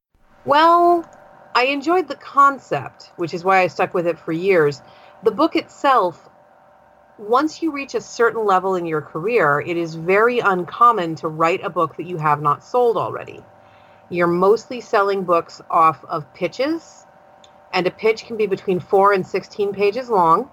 Well, 0.44 1.08
I 1.54 1.66
enjoyed 1.66 2.08
the 2.08 2.16
concept, 2.16 3.12
which 3.16 3.34
is 3.34 3.44
why 3.44 3.60
I 3.60 3.66
stuck 3.66 3.94
with 3.94 4.06
it 4.06 4.18
for 4.18 4.32
years. 4.32 4.82
The 5.22 5.30
book 5.30 5.56
itself 5.56 6.28
once 7.20 7.60
you 7.60 7.70
reach 7.70 7.94
a 7.94 8.00
certain 8.00 8.46
level 8.46 8.74
in 8.74 8.86
your 8.86 9.02
career, 9.02 9.60
it 9.60 9.76
is 9.76 9.94
very 9.94 10.38
uncommon 10.38 11.14
to 11.16 11.28
write 11.28 11.62
a 11.62 11.68
book 11.68 11.96
that 11.96 12.06
you 12.06 12.16
have 12.16 12.40
not 12.40 12.64
sold 12.64 12.96
already. 12.96 13.44
You're 14.08 14.26
mostly 14.26 14.80
selling 14.80 15.24
books 15.24 15.60
off 15.70 16.02
of 16.06 16.32
pitches, 16.32 17.04
and 17.72 17.86
a 17.86 17.90
pitch 17.90 18.24
can 18.24 18.36
be 18.38 18.46
between 18.46 18.80
4 18.80 19.12
and 19.12 19.26
16 19.26 19.74
pages 19.74 20.08
long. 20.08 20.50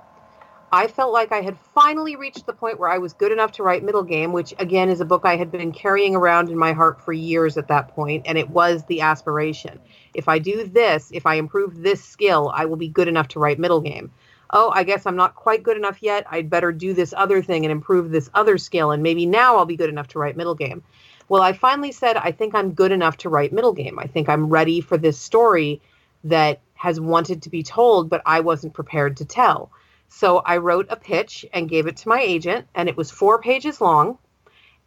I 0.71 0.88
felt 0.88 1.13
like 1.13 1.32
I 1.32 1.41
had 1.41 1.58
finally 1.73 2.15
reached 2.15 2.45
the 2.45 2.53
point 2.53 2.80
where 2.80 2.89
I 2.89 2.97
was 2.97 3.13
good 3.13 3.32
enough 3.32 3.53
to 3.53 3.63
write 3.63 3.84
Middle 3.84 4.03
Game, 4.03 4.34
which 4.34 4.53
again 4.60 4.89
is 4.89 4.99
a 4.99 5.06
book 5.06 5.21
I 5.23 5.38
had 5.38 5.51
been 5.51 5.71
carrying 5.71 6.15
around 6.15 6.49
in 6.49 6.58
my 6.58 6.73
heart 6.73 7.01
for 7.01 7.13
years 7.13 7.58
at 7.58 7.69
that 7.69 7.89
point, 7.89 8.23
and 8.25 8.38
it 8.38 8.49
was 8.49 8.84
the 8.86 9.01
aspiration. 9.01 9.80
If 10.13 10.27
I 10.27 10.39
do 10.39 10.65
this, 10.65 11.10
if 11.13 11.25
I 11.25 11.36
improve 11.36 11.82
this 11.82 12.03
skill, 12.03 12.51
I 12.53 12.65
will 12.65 12.75
be 12.75 12.89
good 12.89 13.08
enough 13.08 13.30
to 13.30 13.39
write 13.39 13.60
Middle 13.60 13.82
Game 13.82 14.12
oh, 14.51 14.71
I 14.73 14.84
guess 14.84 15.06
I'm 15.06 15.15
not 15.15 15.36
quite 15.36 15.63
good 15.63 15.77
enough 15.77 16.01
yet. 16.01 16.25
I'd 16.30 16.49
better 16.49 16.71
do 16.71 16.93
this 16.93 17.13
other 17.15 17.41
thing 17.41 17.65
and 17.65 17.71
improve 17.71 18.12
this 18.12 18.30
other 18.34 18.58
skill, 18.58 18.91
and 18.91 19.03
maybe 19.03 19.25
now 19.25 19.58
I'll 19.58 19.65
be 19.65 19.75
good 19.75 19.89
enough 19.89 20.08
to 20.10 20.19
write 20.19 20.38
middle 20.38 20.56
game. 20.56 20.84
Well, 21.30 21.41
I 21.41 21.53
finally 21.53 21.91
said, 21.91 22.15
I 22.15 22.32
think 22.32 22.56
I'm 22.56 22.73
good 22.73 22.91
enough 22.91 23.17
to 23.17 23.30
write 23.30 23.51
middle 23.51 23.73
game. 23.73 23.99
I 23.99 24.08
think 24.08 24.30
I'm 24.30 24.49
ready 24.49 24.80
for 24.80 24.97
this 24.97 25.19
story 25.19 25.82
that 26.23 26.62
has 26.75 26.99
wanted 26.99 27.41
to 27.43 27.49
be 27.49 27.63
told, 27.63 28.10
but 28.10 28.21
I 28.25 28.39
wasn't 28.39 28.73
prepared 28.73 29.17
to 29.17 29.25
tell. 29.25 29.71
So 30.10 30.39
I 30.39 30.58
wrote 30.58 30.88
a 30.89 30.96
pitch 30.96 31.46
and 31.54 31.70
gave 31.70 31.88
it 31.88 31.98
to 31.98 32.10
my 32.10 32.22
agent, 32.22 32.67
and 32.74 32.89
it 32.89 32.98
was 32.98 33.12
four 33.12 33.39
pages 33.39 33.82
long. 33.82 34.17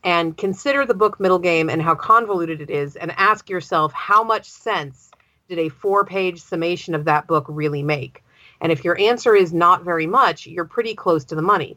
And 0.03 0.37
consider 0.37 0.87
the 0.87 0.95
book 0.95 1.21
Middle 1.21 1.39
Game 1.39 1.69
and 1.69 1.83
how 1.83 1.95
convoluted 1.95 2.63
it 2.63 2.71
is, 2.71 2.97
and 2.97 3.13
ask 3.13 3.51
yourself 3.51 3.93
how 3.93 4.25
much 4.25 4.49
sense 4.49 5.11
did 5.49 5.59
a 5.59 5.69
four 5.69 6.05
page 6.05 6.41
summation 6.41 6.95
of 6.95 7.05
that 7.05 7.27
book 7.27 7.45
really 7.49 7.83
make? 7.83 8.25
And 8.61 8.73
if 8.73 8.85
your 8.85 8.99
answer 8.99 9.35
is 9.35 9.53
not 9.53 9.85
very 9.85 10.07
much, 10.07 10.47
you're 10.47 10.65
pretty 10.65 10.95
close 10.95 11.25
to 11.27 11.35
the 11.35 11.43
money. 11.43 11.77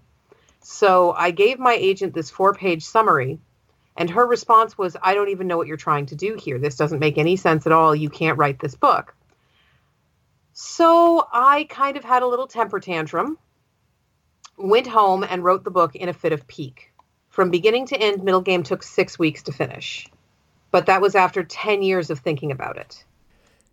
So 0.62 1.12
I 1.12 1.32
gave 1.32 1.60
my 1.60 1.74
agent 1.74 2.14
this 2.14 2.30
four 2.30 2.54
page 2.54 2.84
summary, 2.86 3.40
and 3.98 4.10
her 4.10 4.26
response 4.26 4.78
was, 4.78 4.96
I 5.02 5.14
don't 5.14 5.30
even 5.30 5.48
know 5.48 5.58
what 5.58 5.68
you're 5.68 5.78
trying 5.78 6.08
to 6.08 6.16
do 6.16 6.36
here. 6.36 6.58
This 6.58 6.78
doesn't 6.78 7.00
make 7.00 7.18
any 7.18 7.36
sense 7.36 7.66
at 7.66 7.74
all. 7.74 7.96
You 7.96 8.10
can't 8.10 8.38
write 8.38 8.60
this 8.60 8.76
book. 8.76 9.14
So 10.54 11.28
I 11.34 11.66
kind 11.70 11.98
of 11.98 12.04
had 12.04 12.22
a 12.22 12.28
little 12.28 12.48
temper 12.48 12.80
tantrum, 12.80 13.40
went 14.58 14.86
home, 14.86 15.26
and 15.28 15.44
wrote 15.44 15.64
the 15.64 15.72
book 15.72 15.96
in 15.96 16.10
a 16.10 16.14
fit 16.14 16.32
of 16.32 16.48
pique. 16.48 16.94
From 17.30 17.50
beginning 17.50 17.88
to 17.88 17.98
end, 17.98 18.24
Middle 18.24 18.42
Game 18.42 18.62
took 18.62 18.84
six 18.84 19.18
weeks 19.18 19.42
to 19.44 19.52
finish. 19.52 20.08
But 20.70 20.86
that 20.86 21.02
was 21.02 21.16
after 21.16 21.44
10 21.44 21.82
years 21.82 22.12
of 22.12 22.20
thinking 22.20 22.52
about 22.52 22.78
it. 22.78 23.04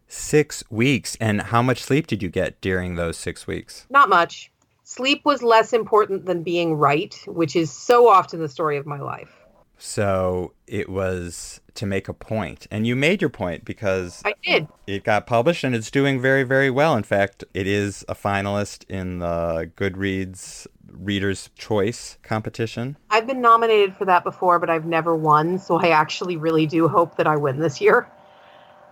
Six 0.08 0.64
weeks. 0.70 1.16
And 1.20 1.42
how 1.42 1.60
much 1.60 1.82
sleep 1.82 2.06
did 2.06 2.22
you 2.22 2.30
get 2.30 2.58
during 2.62 2.94
those 2.94 3.18
six 3.18 3.46
weeks? 3.46 3.86
Not 3.90 4.08
much. 4.08 4.50
Sleep 4.82 5.20
was 5.26 5.42
less 5.42 5.74
important 5.74 6.24
than 6.24 6.42
being 6.42 6.74
right, 6.74 7.14
which 7.26 7.54
is 7.54 7.70
so 7.70 8.08
often 8.08 8.40
the 8.40 8.48
story 8.48 8.78
of 8.78 8.86
my 8.86 8.98
life. 8.98 9.39
So 9.82 10.52
it 10.66 10.90
was 10.90 11.60
to 11.74 11.86
make 11.86 12.06
a 12.06 12.12
point. 12.12 12.66
And 12.70 12.86
you 12.86 12.94
made 12.94 13.22
your 13.22 13.30
point 13.30 13.64
because 13.64 14.20
I 14.24 14.34
did. 14.44 14.68
It 14.86 15.04
got 15.04 15.26
published 15.26 15.64
and 15.64 15.74
it's 15.74 15.90
doing 15.90 16.20
very, 16.20 16.42
very 16.42 16.70
well. 16.70 16.96
In 16.96 17.02
fact, 17.02 17.44
it 17.54 17.66
is 17.66 18.04
a 18.06 18.14
finalist 18.14 18.84
in 18.90 19.20
the 19.20 19.70
Goodreads 19.76 20.66
Reader's 20.86 21.48
Choice 21.56 22.18
competition. 22.22 22.98
I've 23.08 23.26
been 23.26 23.40
nominated 23.40 23.96
for 23.96 24.04
that 24.04 24.22
before, 24.22 24.58
but 24.58 24.68
I've 24.68 24.84
never 24.84 25.16
won. 25.16 25.58
So 25.58 25.76
I 25.76 25.88
actually 25.88 26.36
really 26.36 26.66
do 26.66 26.86
hope 26.86 27.16
that 27.16 27.26
I 27.26 27.36
win 27.36 27.58
this 27.58 27.80
year. 27.80 28.06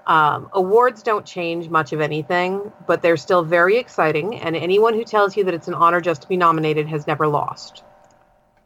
Um, 0.07 0.49
awards 0.55 1.03
don't 1.03 1.27
change 1.27 1.69
much 1.69 1.93
of 1.93 2.01
anything, 2.01 2.73
but 2.87 3.03
they're 3.03 3.19
still 3.19 3.43
very 3.43 3.77
exciting. 3.77 4.37
And 4.37 4.57
anyone 4.57 4.95
who 4.95 5.05
tells 5.05 5.37
you 5.37 5.45
that 5.45 5.53
it's 5.53 5.69
an 5.69 5.75
honor 5.75 6.01
just 6.01 6.23
to 6.23 6.29
be 6.29 6.39
nominated 6.39 6.89
has 6.89 7.07
never 7.07 7.29
lost. 7.29 7.83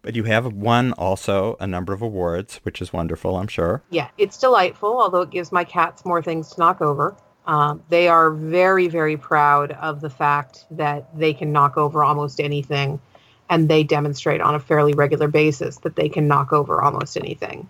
But 0.02 0.16
you 0.16 0.24
have 0.24 0.52
won 0.52 0.92
also 0.94 1.56
a 1.60 1.66
number 1.66 1.92
of 1.92 2.02
awards, 2.02 2.56
which 2.64 2.82
is 2.82 2.92
wonderful, 2.92 3.36
I'm 3.36 3.46
sure. 3.46 3.82
Yeah, 3.90 4.08
it's 4.18 4.36
delightful, 4.36 5.00
although 5.00 5.22
it 5.22 5.30
gives 5.30 5.52
my 5.52 5.62
cats 5.64 6.04
more 6.04 6.20
things 6.20 6.50
to 6.50 6.60
knock 6.60 6.80
over. 6.80 7.16
Um, 7.46 7.82
they 7.88 8.08
are 8.08 8.30
very, 8.30 8.88
very 8.88 9.16
proud 9.16 9.72
of 9.72 10.00
the 10.00 10.10
fact 10.10 10.64
that 10.72 11.16
they 11.16 11.32
can 11.32 11.52
knock 11.52 11.76
over 11.76 12.02
almost 12.02 12.40
anything, 12.40 13.00
and 13.48 13.68
they 13.68 13.84
demonstrate 13.84 14.40
on 14.40 14.54
a 14.56 14.60
fairly 14.60 14.92
regular 14.92 15.28
basis 15.28 15.78
that 15.78 15.96
they 15.96 16.08
can 16.08 16.26
knock 16.26 16.52
over 16.52 16.82
almost 16.82 17.16
anything. 17.16 17.68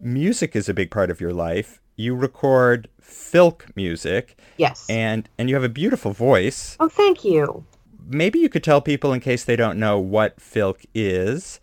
music 0.00 0.56
is 0.56 0.68
a 0.68 0.74
big 0.74 0.90
part 0.90 1.10
of 1.10 1.20
your 1.20 1.32
life. 1.32 1.80
You 2.00 2.14
record 2.14 2.88
filk 3.02 3.76
music. 3.76 4.38
Yes. 4.56 4.86
And 4.88 5.28
and 5.36 5.50
you 5.50 5.54
have 5.54 5.64
a 5.64 5.68
beautiful 5.68 6.12
voice. 6.12 6.78
Oh, 6.80 6.88
thank 6.88 7.24
you. 7.24 7.62
Maybe 8.06 8.38
you 8.38 8.48
could 8.48 8.64
tell 8.64 8.80
people 8.80 9.12
in 9.12 9.20
case 9.20 9.44
they 9.44 9.54
don't 9.54 9.78
know 9.78 9.98
what 9.98 10.38
filk 10.38 10.86
is 10.94 11.60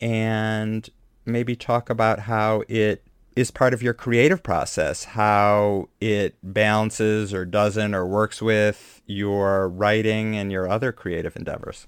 and 0.00 0.90
maybe 1.24 1.54
talk 1.54 1.90
about 1.90 2.18
how 2.20 2.64
it 2.66 3.04
is 3.36 3.52
part 3.52 3.72
of 3.72 3.80
your 3.80 3.94
creative 3.94 4.42
process, 4.42 5.04
how 5.04 5.88
it 6.00 6.34
balances 6.42 7.32
or 7.32 7.44
doesn't 7.44 7.94
or 7.94 8.04
works 8.04 8.42
with 8.42 9.00
your 9.06 9.68
writing 9.68 10.34
and 10.34 10.50
your 10.50 10.68
other 10.68 10.90
creative 10.90 11.36
endeavors. 11.36 11.86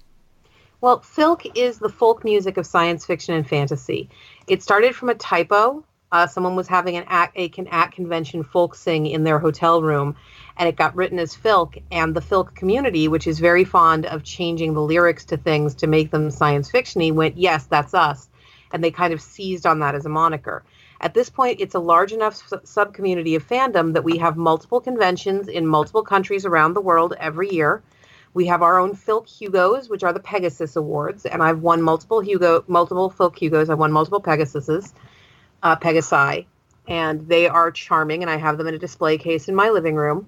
Well, 0.79 1.01
filk 1.01 1.45
is 1.55 1.79
the 1.79 1.89
folk 1.89 2.23
music 2.23 2.55
of 2.55 2.65
science 2.65 3.05
fiction 3.05 3.35
and 3.35 3.45
fantasy. 3.45 4.09
It 4.47 4.63
started 4.63 4.95
from 4.95 5.09
a 5.09 5.15
typo. 5.15 5.83
Uh, 6.11 6.27
someone 6.27 6.57
was 6.57 6.67
having 6.67 6.97
an 6.97 7.05
act, 7.07 7.33
a 7.37 7.47
can 7.47 7.67
at 7.67 7.93
convention 7.93 8.43
folk 8.43 8.75
sing 8.75 9.05
in 9.05 9.23
their 9.23 9.39
hotel 9.39 9.81
room, 9.81 10.15
and 10.57 10.67
it 10.67 10.75
got 10.75 10.95
written 10.95 11.17
as 11.19 11.33
filk. 11.33 11.81
And 11.89 12.13
the 12.13 12.21
filk 12.21 12.53
community, 12.53 13.07
which 13.07 13.27
is 13.27 13.39
very 13.39 13.63
fond 13.63 14.05
of 14.05 14.23
changing 14.23 14.73
the 14.73 14.81
lyrics 14.81 15.23
to 15.25 15.37
things 15.37 15.73
to 15.75 15.87
make 15.87 16.11
them 16.11 16.29
science 16.29 16.69
fictiony, 16.69 17.13
went, 17.13 17.37
"Yes, 17.37 17.65
that's 17.65 17.93
us," 17.93 18.29
and 18.73 18.83
they 18.83 18.91
kind 18.91 19.13
of 19.13 19.21
seized 19.21 19.65
on 19.65 19.79
that 19.79 19.95
as 19.95 20.05
a 20.05 20.09
moniker. 20.09 20.63
At 20.99 21.13
this 21.13 21.29
point, 21.29 21.61
it's 21.61 21.75
a 21.75 21.79
large 21.79 22.11
enough 22.11 22.43
sub 22.65 22.93
community 22.93 23.35
of 23.35 23.47
fandom 23.47 23.93
that 23.93 24.03
we 24.03 24.17
have 24.17 24.35
multiple 24.35 24.81
conventions 24.81 25.47
in 25.47 25.65
multiple 25.65 26.03
countries 26.03 26.45
around 26.45 26.73
the 26.73 26.81
world 26.81 27.15
every 27.19 27.49
year. 27.49 27.81
We 28.33 28.47
have 28.47 28.61
our 28.61 28.79
own 28.79 28.95
Filk 28.95 29.27
Hugos, 29.27 29.89
which 29.89 30.03
are 30.03 30.13
the 30.13 30.19
Pegasus 30.19 30.75
Awards, 30.75 31.25
and 31.25 31.41
I've 31.41 31.61
won 31.61 31.81
multiple 31.81 32.19
Hugo, 32.19 32.63
multiple 32.67 33.13
Filk 33.17 33.37
Hugos. 33.37 33.69
I've 33.69 33.79
won 33.79 33.91
multiple 33.91 34.21
Pegasuses, 34.21 34.93
uh, 35.63 35.75
Pegasi, 35.75 36.45
and 36.87 37.27
they 37.27 37.47
are 37.47 37.71
charming, 37.71 38.21
and 38.23 38.29
I 38.29 38.37
have 38.37 38.57
them 38.57 38.67
in 38.67 38.73
a 38.73 38.79
display 38.79 39.17
case 39.17 39.47
in 39.47 39.55
my 39.55 39.69
living 39.69 39.95
room. 39.95 40.27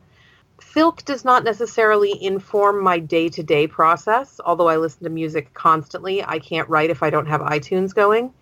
Filk 0.61 1.03
does 1.03 1.25
not 1.25 1.43
necessarily 1.43 2.23
inform 2.23 2.83
my 2.83 2.99
day-to-day 2.99 3.67
process, 3.67 4.39
although 4.43 4.67
I 4.67 4.77
listen 4.77 5.03
to 5.03 5.09
music 5.09 5.53
constantly. 5.53 6.23
I 6.23 6.39
can't 6.39 6.69
write 6.69 6.89
if 6.89 7.03
I 7.03 7.09
don't 7.09 7.25
have 7.27 7.41
iTunes 7.41 7.93
going, 7.93 8.33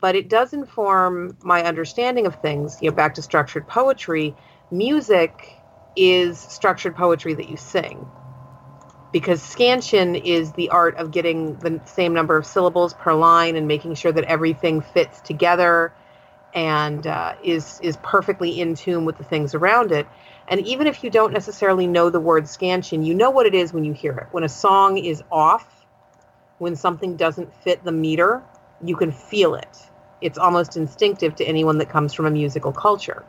but 0.00 0.14
it 0.14 0.28
does 0.28 0.52
inform 0.52 1.36
my 1.42 1.64
understanding 1.64 2.26
of 2.26 2.36
things. 2.36 2.80
You 2.80 2.90
know, 2.90 2.96
back 2.96 3.14
to 3.14 3.22
structured 3.22 3.66
poetry, 3.66 4.36
music 4.70 5.62
is 5.96 6.38
structured 6.38 6.96
poetry 6.96 7.34
that 7.34 7.48
you 7.48 7.56
sing 7.56 8.06
because 9.12 9.40
scansion 9.40 10.16
is 10.16 10.52
the 10.52 10.70
art 10.70 10.96
of 10.96 11.12
getting 11.12 11.54
the 11.60 11.80
same 11.84 12.12
number 12.12 12.36
of 12.36 12.44
syllables 12.44 12.94
per 12.94 13.14
line 13.14 13.54
and 13.54 13.68
making 13.68 13.94
sure 13.94 14.10
that 14.10 14.24
everything 14.24 14.80
fits 14.80 15.20
together 15.20 15.92
and 16.54 17.06
uh, 17.06 17.34
is 17.42 17.80
is 17.82 17.96
perfectly 17.98 18.60
in 18.60 18.74
tune 18.74 19.04
with 19.04 19.18
the 19.18 19.24
things 19.24 19.54
around 19.54 19.92
it. 19.92 20.06
And 20.46 20.64
even 20.66 20.86
if 20.86 21.02
you 21.02 21.10
don't 21.10 21.32
necessarily 21.32 21.86
know 21.86 22.10
the 22.10 22.20
word 22.20 22.44
scansion, 22.44 23.04
you 23.04 23.14
know 23.14 23.30
what 23.30 23.46
it 23.46 23.54
is 23.54 23.72
when 23.72 23.84
you 23.84 23.92
hear 23.92 24.12
it. 24.12 24.26
When 24.30 24.44
a 24.44 24.48
song 24.48 24.98
is 24.98 25.22
off, 25.32 25.86
when 26.58 26.76
something 26.76 27.16
doesn't 27.16 27.54
fit 27.54 27.82
the 27.82 27.92
meter, 27.92 28.42
you 28.82 28.96
can 28.96 29.10
feel 29.10 29.54
it. 29.54 29.78
It's 30.20 30.38
almost 30.38 30.76
instinctive 30.76 31.34
to 31.36 31.44
anyone 31.44 31.78
that 31.78 31.88
comes 31.88 32.14
from 32.14 32.26
a 32.26 32.30
musical 32.30 32.72
culture. 32.72 33.24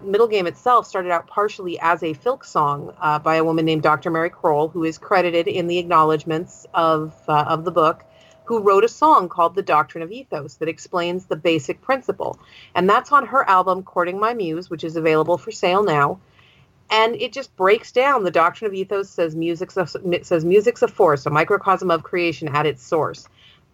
Middle 0.00 0.26
Game 0.26 0.46
itself 0.46 0.86
started 0.86 1.12
out 1.12 1.28
partially 1.28 1.78
as 1.78 2.02
a 2.02 2.12
filk 2.14 2.44
song 2.44 2.92
uh, 3.00 3.18
by 3.20 3.36
a 3.36 3.44
woman 3.44 3.64
named 3.64 3.82
Dr. 3.82 4.10
Mary 4.10 4.30
Crowell, 4.30 4.68
who 4.68 4.84
is 4.84 4.98
credited 4.98 5.46
in 5.46 5.68
the 5.68 5.78
acknowledgments 5.78 6.66
of 6.74 7.14
uh, 7.28 7.44
of 7.48 7.64
the 7.64 7.70
book, 7.70 8.04
who 8.44 8.60
wrote 8.60 8.84
a 8.84 8.88
song 8.88 9.28
called 9.28 9.54
"The 9.54 9.62
Doctrine 9.62 10.02
of 10.02 10.12
Ethos" 10.12 10.56
that 10.56 10.68
explains 10.68 11.26
the 11.26 11.36
basic 11.36 11.82
principle, 11.82 12.38
and 12.74 12.88
that's 12.88 13.12
on 13.12 13.26
her 13.26 13.48
album 13.48 13.82
"Courting 13.82 14.20
My 14.20 14.34
Muse," 14.34 14.70
which 14.70 14.84
is 14.84 14.96
available 14.96 15.38
for 15.38 15.52
sale 15.52 15.84
now. 15.84 16.20
And 16.90 17.16
it 17.16 17.32
just 17.32 17.56
breaks 17.56 17.92
down 17.92 18.24
the 18.24 18.30
doctrine 18.30 18.68
of 18.68 18.74
ethos. 18.74 19.08
Says 19.10 19.34
music's 19.34 19.76
a, 19.78 19.86
says 20.24 20.44
music's 20.44 20.82
a 20.82 20.88
force, 20.88 21.26
a 21.26 21.30
microcosm 21.30 21.90
of 21.90 22.02
creation 22.02 22.48
at 22.48 22.66
its 22.66 22.82
source 22.82 23.28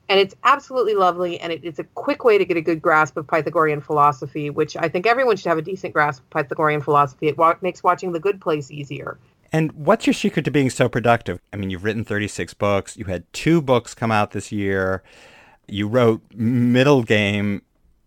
and 0.08 0.18
it's 0.20 0.34
absolutely 0.44 0.94
lovely 0.94 1.40
and 1.40 1.52
it, 1.52 1.60
it's 1.64 1.78
a 1.78 1.84
quick 1.84 2.24
way 2.24 2.38
to 2.38 2.44
get 2.44 2.56
a 2.56 2.62
good 2.62 2.80
grasp 2.82 3.16
of 3.16 3.26
pythagorean 3.26 3.80
philosophy 3.80 4.50
which 4.50 4.76
i 4.76 4.88
think 4.88 5.06
everyone 5.06 5.36
should 5.36 5.48
have 5.48 5.58
a 5.58 5.62
decent 5.62 5.92
grasp 5.92 6.22
of 6.22 6.30
pythagorean 6.30 6.80
philosophy 6.80 7.28
it 7.28 7.38
wa- 7.38 7.56
makes 7.62 7.82
watching 7.82 8.12
the 8.12 8.20
good 8.20 8.40
place 8.40 8.70
easier 8.70 9.18
and 9.52 9.72
what's 9.72 10.06
your 10.06 10.14
secret 10.14 10.44
to 10.44 10.50
being 10.50 10.70
so 10.70 10.88
productive 10.88 11.40
i 11.52 11.56
mean 11.56 11.70
you've 11.70 11.84
written 11.84 12.04
36 12.04 12.54
books 12.54 12.96
you 12.96 13.04
had 13.06 13.30
two 13.32 13.60
books 13.62 13.94
come 13.94 14.10
out 14.10 14.32
this 14.32 14.52
year 14.52 15.02
you 15.66 15.86
wrote 15.86 16.22
middle 16.34 17.02
game 17.02 17.62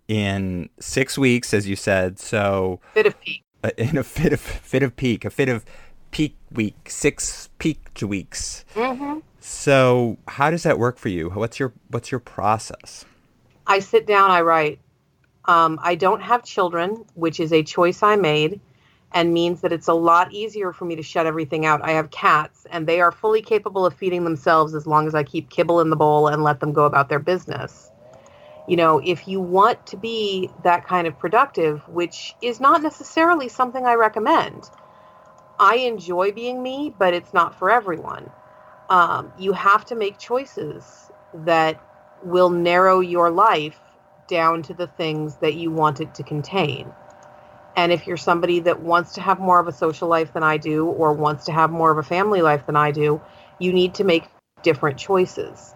in 0.07 0.69
six 0.79 1.17
weeks 1.17 1.53
as 1.53 1.67
you 1.67 1.75
said 1.75 2.19
so 2.19 2.79
bit 2.93 3.05
of 3.05 3.19
peak 3.21 3.43
uh, 3.63 3.69
in 3.77 3.97
a 3.97 4.03
fit 4.03 4.33
of 4.33 4.39
fit 4.39 4.83
of 4.83 4.95
peak, 4.95 5.25
a 5.25 5.29
fit 5.29 5.49
of 5.49 5.65
peak 6.11 6.35
week, 6.51 6.89
six 6.89 7.49
peak 7.59 7.79
weeks. 8.01 8.65
Mm-hmm. 8.75 9.19
So, 9.39 10.17
how 10.27 10.51
does 10.51 10.63
that 10.63 10.77
work 10.77 10.97
for 10.97 11.09
you? 11.09 11.29
What's 11.29 11.59
your 11.59 11.73
what's 11.89 12.11
your 12.11 12.19
process? 12.19 13.05
I 13.67 13.79
sit 13.79 14.05
down, 14.07 14.31
I 14.31 14.41
write. 14.41 14.79
Um, 15.45 15.79
I 15.81 15.95
don't 15.95 16.21
have 16.21 16.43
children, 16.43 17.05
which 17.15 17.39
is 17.39 17.51
a 17.51 17.63
choice 17.63 18.03
I 18.03 18.15
made 18.15 18.59
and 19.13 19.33
means 19.33 19.61
that 19.61 19.73
it's 19.73 19.87
a 19.87 19.93
lot 19.93 20.31
easier 20.31 20.71
for 20.71 20.85
me 20.85 20.95
to 20.95 21.03
shut 21.03 21.25
everything 21.25 21.65
out. 21.65 21.81
I 21.83 21.91
have 21.91 22.11
cats, 22.11 22.65
and 22.71 22.87
they 22.87 23.01
are 23.01 23.11
fully 23.11 23.41
capable 23.41 23.85
of 23.85 23.93
feeding 23.93 24.23
themselves 24.23 24.73
as 24.73 24.87
long 24.87 25.07
as 25.07 25.15
I 25.15 25.23
keep 25.23 25.49
kibble 25.49 25.81
in 25.81 25.89
the 25.89 25.95
bowl 25.95 26.27
and 26.27 26.43
let 26.43 26.59
them 26.59 26.73
go 26.73 26.85
about 26.85 27.09
their 27.09 27.19
business. 27.19 27.91
You 28.67 28.77
know, 28.77 29.01
if 29.03 29.27
you 29.27 29.41
want 29.41 29.85
to 29.87 29.97
be 29.97 30.49
that 30.63 30.85
kind 30.87 31.07
of 31.07 31.17
productive, 31.17 31.85
which 31.89 32.35
is 32.41 32.59
not 32.59 32.81
necessarily 32.81 33.49
something 33.49 33.85
I 33.85 33.95
recommend, 33.95 34.69
I 35.59 35.75
enjoy 35.75 36.31
being 36.31 36.63
me, 36.63 36.93
but 36.97 37.13
it's 37.13 37.33
not 37.33 37.55
for 37.55 37.69
everyone. 37.69 38.29
Um, 38.89 39.31
you 39.37 39.53
have 39.53 39.85
to 39.85 39.95
make 39.95 40.17
choices 40.17 41.11
that 41.33 41.77
will 42.23 42.49
narrow 42.49 42.99
your 42.99 43.29
life 43.29 43.79
down 44.27 44.63
to 44.63 44.73
the 44.73 44.87
things 44.87 45.35
that 45.37 45.55
you 45.55 45.71
want 45.71 45.99
it 45.99 46.13
to 46.15 46.23
contain. 46.23 46.93
And 47.75 47.91
if 47.91 48.05
you're 48.05 48.17
somebody 48.17 48.59
that 48.61 48.81
wants 48.81 49.13
to 49.13 49.21
have 49.21 49.39
more 49.39 49.59
of 49.59 49.67
a 49.67 49.71
social 49.71 50.07
life 50.07 50.33
than 50.33 50.43
I 50.43 50.57
do, 50.57 50.85
or 50.85 51.13
wants 51.13 51.45
to 51.45 51.51
have 51.51 51.71
more 51.71 51.91
of 51.91 51.97
a 51.97 52.03
family 52.03 52.41
life 52.41 52.65
than 52.65 52.75
I 52.75 52.91
do, 52.91 53.21
you 53.59 53.71
need 53.73 53.95
to 53.95 54.03
make 54.03 54.25
different 54.61 54.97
choices. 54.97 55.73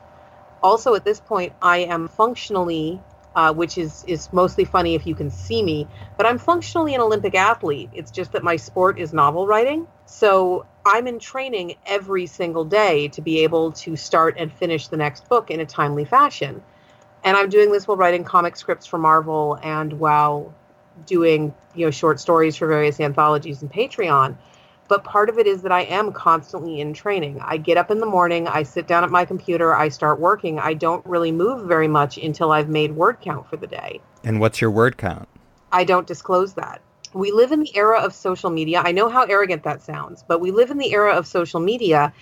Also, 0.62 0.96
at 0.96 1.06
this 1.06 1.20
point, 1.20 1.54
I 1.62 1.80
am 1.80 2.08
functionally, 2.08 3.02
uh, 3.36 3.54
which 3.54 3.78
is 3.78 4.04
is 4.08 4.32
mostly 4.34 4.66
funny 4.66 4.96
if 4.96 5.06
you 5.06 5.16
can 5.16 5.30
see 5.30 5.62
me, 5.64 5.88
but 6.18 6.26
I'm 6.26 6.38
functionally 6.38 6.96
an 6.96 7.02
Olympic 7.02 7.36
athlete. 7.36 7.90
It's 7.94 8.12
just 8.12 8.32
that 8.34 8.44
my 8.44 8.56
sport 8.56 9.00
is 9.00 9.14
novel 9.14 9.48
writing, 9.48 9.88
so 10.06 10.66
I'm 10.86 11.08
in 11.08 11.20
training 11.20 11.76
every 11.86 12.26
single 12.26 12.66
day 12.66 13.08
to 13.10 13.22
be 13.22 13.40
able 13.44 13.72
to 13.74 13.96
start 13.96 14.36
and 14.38 14.52
finish 14.52 14.88
the 14.88 14.98
next 14.98 15.30
book 15.30 15.50
in 15.50 15.60
a 15.60 15.66
timely 15.66 16.06
fashion. 16.06 16.64
And 17.24 17.36
I'm 17.36 17.50
doing 17.50 17.72
this 17.72 17.88
while 17.88 17.98
writing 17.98 18.24
comic 18.24 18.56
scripts 18.56 18.86
for 18.86 19.00
Marvel 19.00 19.58
and 19.64 19.94
while 19.94 20.54
doing 21.06 21.54
you 21.76 21.86
know 21.86 21.92
short 21.92 22.20
stories 22.20 22.56
for 22.56 22.68
various 22.68 23.00
anthologies 23.00 23.62
and 23.62 23.72
Patreon. 23.72 24.38
But 24.88 25.04
part 25.04 25.30
of 25.30 25.40
it 25.40 25.48
is 25.48 25.64
that 25.64 25.72
I 25.72 25.82
am 25.82 26.12
constantly 26.12 26.80
in 26.80 26.94
training. 26.94 27.42
I 27.42 27.58
get 27.58 27.76
up 27.76 27.90
in 27.90 28.00
the 28.00 28.06
morning, 28.06 28.48
I 28.48 28.62
sit 28.62 28.86
down 28.88 29.04
at 29.04 29.10
my 29.10 29.26
computer, 29.26 29.74
I 29.74 29.90
start 29.90 30.20
working. 30.20 30.60
I 30.60 30.76
don't 30.76 31.04
really 31.08 31.32
move 31.32 31.68
very 31.68 31.88
much 31.88 32.18
until 32.18 32.52
I've 32.52 32.70
made 32.70 32.96
word 32.96 33.20
count 33.20 33.50
for 33.50 33.58
the 33.58 33.66
day. 33.66 34.00
And 34.24 34.40
what's 34.40 34.62
your 34.62 34.70
word 34.70 34.98
count? 34.98 35.28
I 35.72 35.86
don't 35.86 36.06
disclose 36.06 36.54
that. 36.54 36.82
We 37.14 37.32
live 37.32 37.52
in 37.52 37.62
the 37.62 37.76
era 37.76 38.00
of 38.00 38.14
social 38.14 38.52
media. 38.52 38.82
I 38.86 38.92
know 38.92 39.10
how 39.10 39.24
arrogant 39.24 39.64
that 39.64 39.82
sounds, 39.82 40.24
but 40.28 40.40
we 40.40 40.52
live 40.52 40.70
in 40.70 40.78
the 40.78 40.94
era 40.94 41.14
of 41.14 41.26
social 41.26 41.60
media 41.60 42.14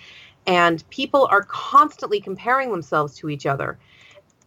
and 0.46 0.88
people 0.90 1.26
are 1.30 1.42
constantly 1.42 2.20
comparing 2.20 2.70
themselves 2.70 3.16
to 3.18 3.28
each 3.28 3.46
other. 3.46 3.78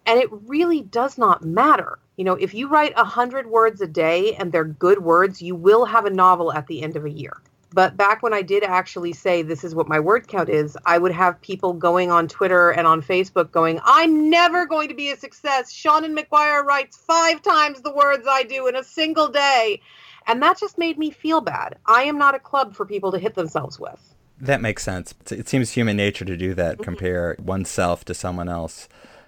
And 0.05 0.19
it 0.19 0.29
really 0.31 0.81
does 0.81 1.17
not 1.17 1.43
matter. 1.43 1.99
You 2.17 2.23
know, 2.23 2.33
if 2.33 2.53
you 2.53 2.67
write 2.67 2.93
a 2.95 3.03
hundred 3.03 3.47
words 3.47 3.79
a 3.79 3.87
day 3.87 4.35
and 4.35 4.51
they're 4.51 4.65
good 4.65 4.99
words, 5.03 5.41
you 5.41 5.55
will 5.55 5.85
have 5.85 6.05
a 6.05 6.09
novel 6.09 6.51
at 6.51 6.67
the 6.67 6.81
end 6.81 6.95
of 6.95 7.05
a 7.05 7.09
year. 7.09 7.41
But 7.73 7.95
back 7.95 8.23
when 8.23 8.33
I 8.33 8.41
did 8.41 8.63
actually 8.63 9.13
say 9.13 9.41
this 9.41 9.63
is 9.63 9.75
what 9.75 9.87
my 9.87 9.99
word 9.99 10.27
count 10.27 10.49
is, 10.49 10.77
I 10.85 10.97
would 10.97 11.11
have 11.11 11.39
people 11.41 11.73
going 11.73 12.09
on 12.09 12.27
Twitter 12.27 12.71
and 12.71 12.87
on 12.87 13.01
Facebook 13.01 13.51
going, 13.51 13.79
I'm 13.83 14.29
never 14.29 14.65
going 14.65 14.89
to 14.89 14.95
be 14.95 15.11
a 15.11 15.17
success. 15.17 15.71
Seanan 15.71 16.17
McGuire 16.17 16.63
writes 16.63 16.97
five 16.97 17.41
times 17.41 17.81
the 17.81 17.93
words 17.93 18.25
I 18.27 18.43
do 18.43 18.67
in 18.67 18.75
a 18.75 18.83
single 18.83 19.27
day. 19.27 19.81
And 20.25 20.41
that 20.41 20.59
just 20.59 20.77
made 20.77 20.97
me 20.97 21.11
feel 21.11 21.41
bad. 21.41 21.77
I 21.85 22.03
am 22.03 22.17
not 22.17 22.35
a 22.35 22.39
club 22.39 22.73
for 22.73 22.85
people 22.85 23.11
to 23.11 23.19
hit 23.19 23.35
themselves 23.35 23.79
with. 23.79 24.15
That 24.39 24.61
makes 24.61 24.83
sense. 24.83 25.13
It 25.29 25.47
seems 25.47 25.71
human 25.71 25.97
nature 25.97 26.25
to 26.25 26.37
do 26.37 26.53
that, 26.55 26.75
mm-hmm. 26.75 26.83
compare 26.83 27.35
oneself 27.39 28.05
to 28.05 28.13
someone 28.13 28.49
else 28.49 28.87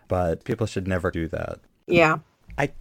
but 0.09 0.43
people 0.43 0.67
should 0.67 0.87
never 0.87 1.09
do 1.09 1.29
that. 1.29 1.59
Yeah. 1.87 2.17
I 2.59 2.71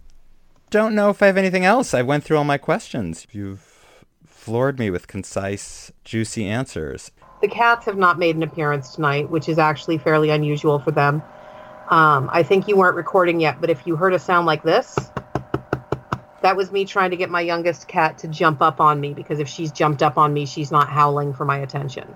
don't 0.69 0.93
know 0.93 1.09
if 1.09 1.23
I 1.23 1.27
have 1.27 1.37
anything 1.37 1.63
else. 1.63 1.93
I 1.93 2.01
went 2.01 2.25
through 2.25 2.37
all 2.37 2.43
my 2.43 2.57
questions. 2.57 3.25
You've 3.31 3.95
floored 4.25 4.77
me 4.77 4.89
with 4.89 5.07
concise, 5.07 5.91
juicy 6.03 6.45
answers. 6.45 7.11
The 7.41 7.47
cats 7.47 7.85
have 7.85 7.97
not 7.97 8.19
made 8.19 8.35
an 8.35 8.43
appearance 8.43 8.93
tonight, 8.93 9.29
which 9.29 9.47
is 9.47 9.57
actually 9.57 9.97
fairly 9.97 10.29
unusual 10.29 10.79
for 10.79 10.91
them. 10.91 11.23
Um, 11.89 12.29
I 12.31 12.43
think 12.43 12.67
you 12.67 12.75
weren't 12.75 12.97
recording 12.97 13.39
yet, 13.39 13.61
but 13.61 13.69
if 13.69 13.87
you 13.87 13.95
heard 13.95 14.13
a 14.13 14.19
sound 14.19 14.45
like 14.45 14.63
this, 14.63 14.99
that 16.41 16.55
was 16.55 16.71
me 16.71 16.85
trying 16.85 17.11
to 17.11 17.17
get 17.17 17.29
my 17.29 17.41
youngest 17.41 17.87
cat 17.87 18.17
to 18.19 18.27
jump 18.27 18.61
up 18.61 18.81
on 18.81 18.99
me 18.99 19.13
because 19.13 19.39
if 19.39 19.47
she's 19.47 19.71
jumped 19.71 20.03
up 20.03 20.17
on 20.17 20.33
me, 20.33 20.45
she's 20.45 20.71
not 20.71 20.89
howling 20.89 21.33
for 21.33 21.45
my 21.45 21.57
attention. 21.57 22.15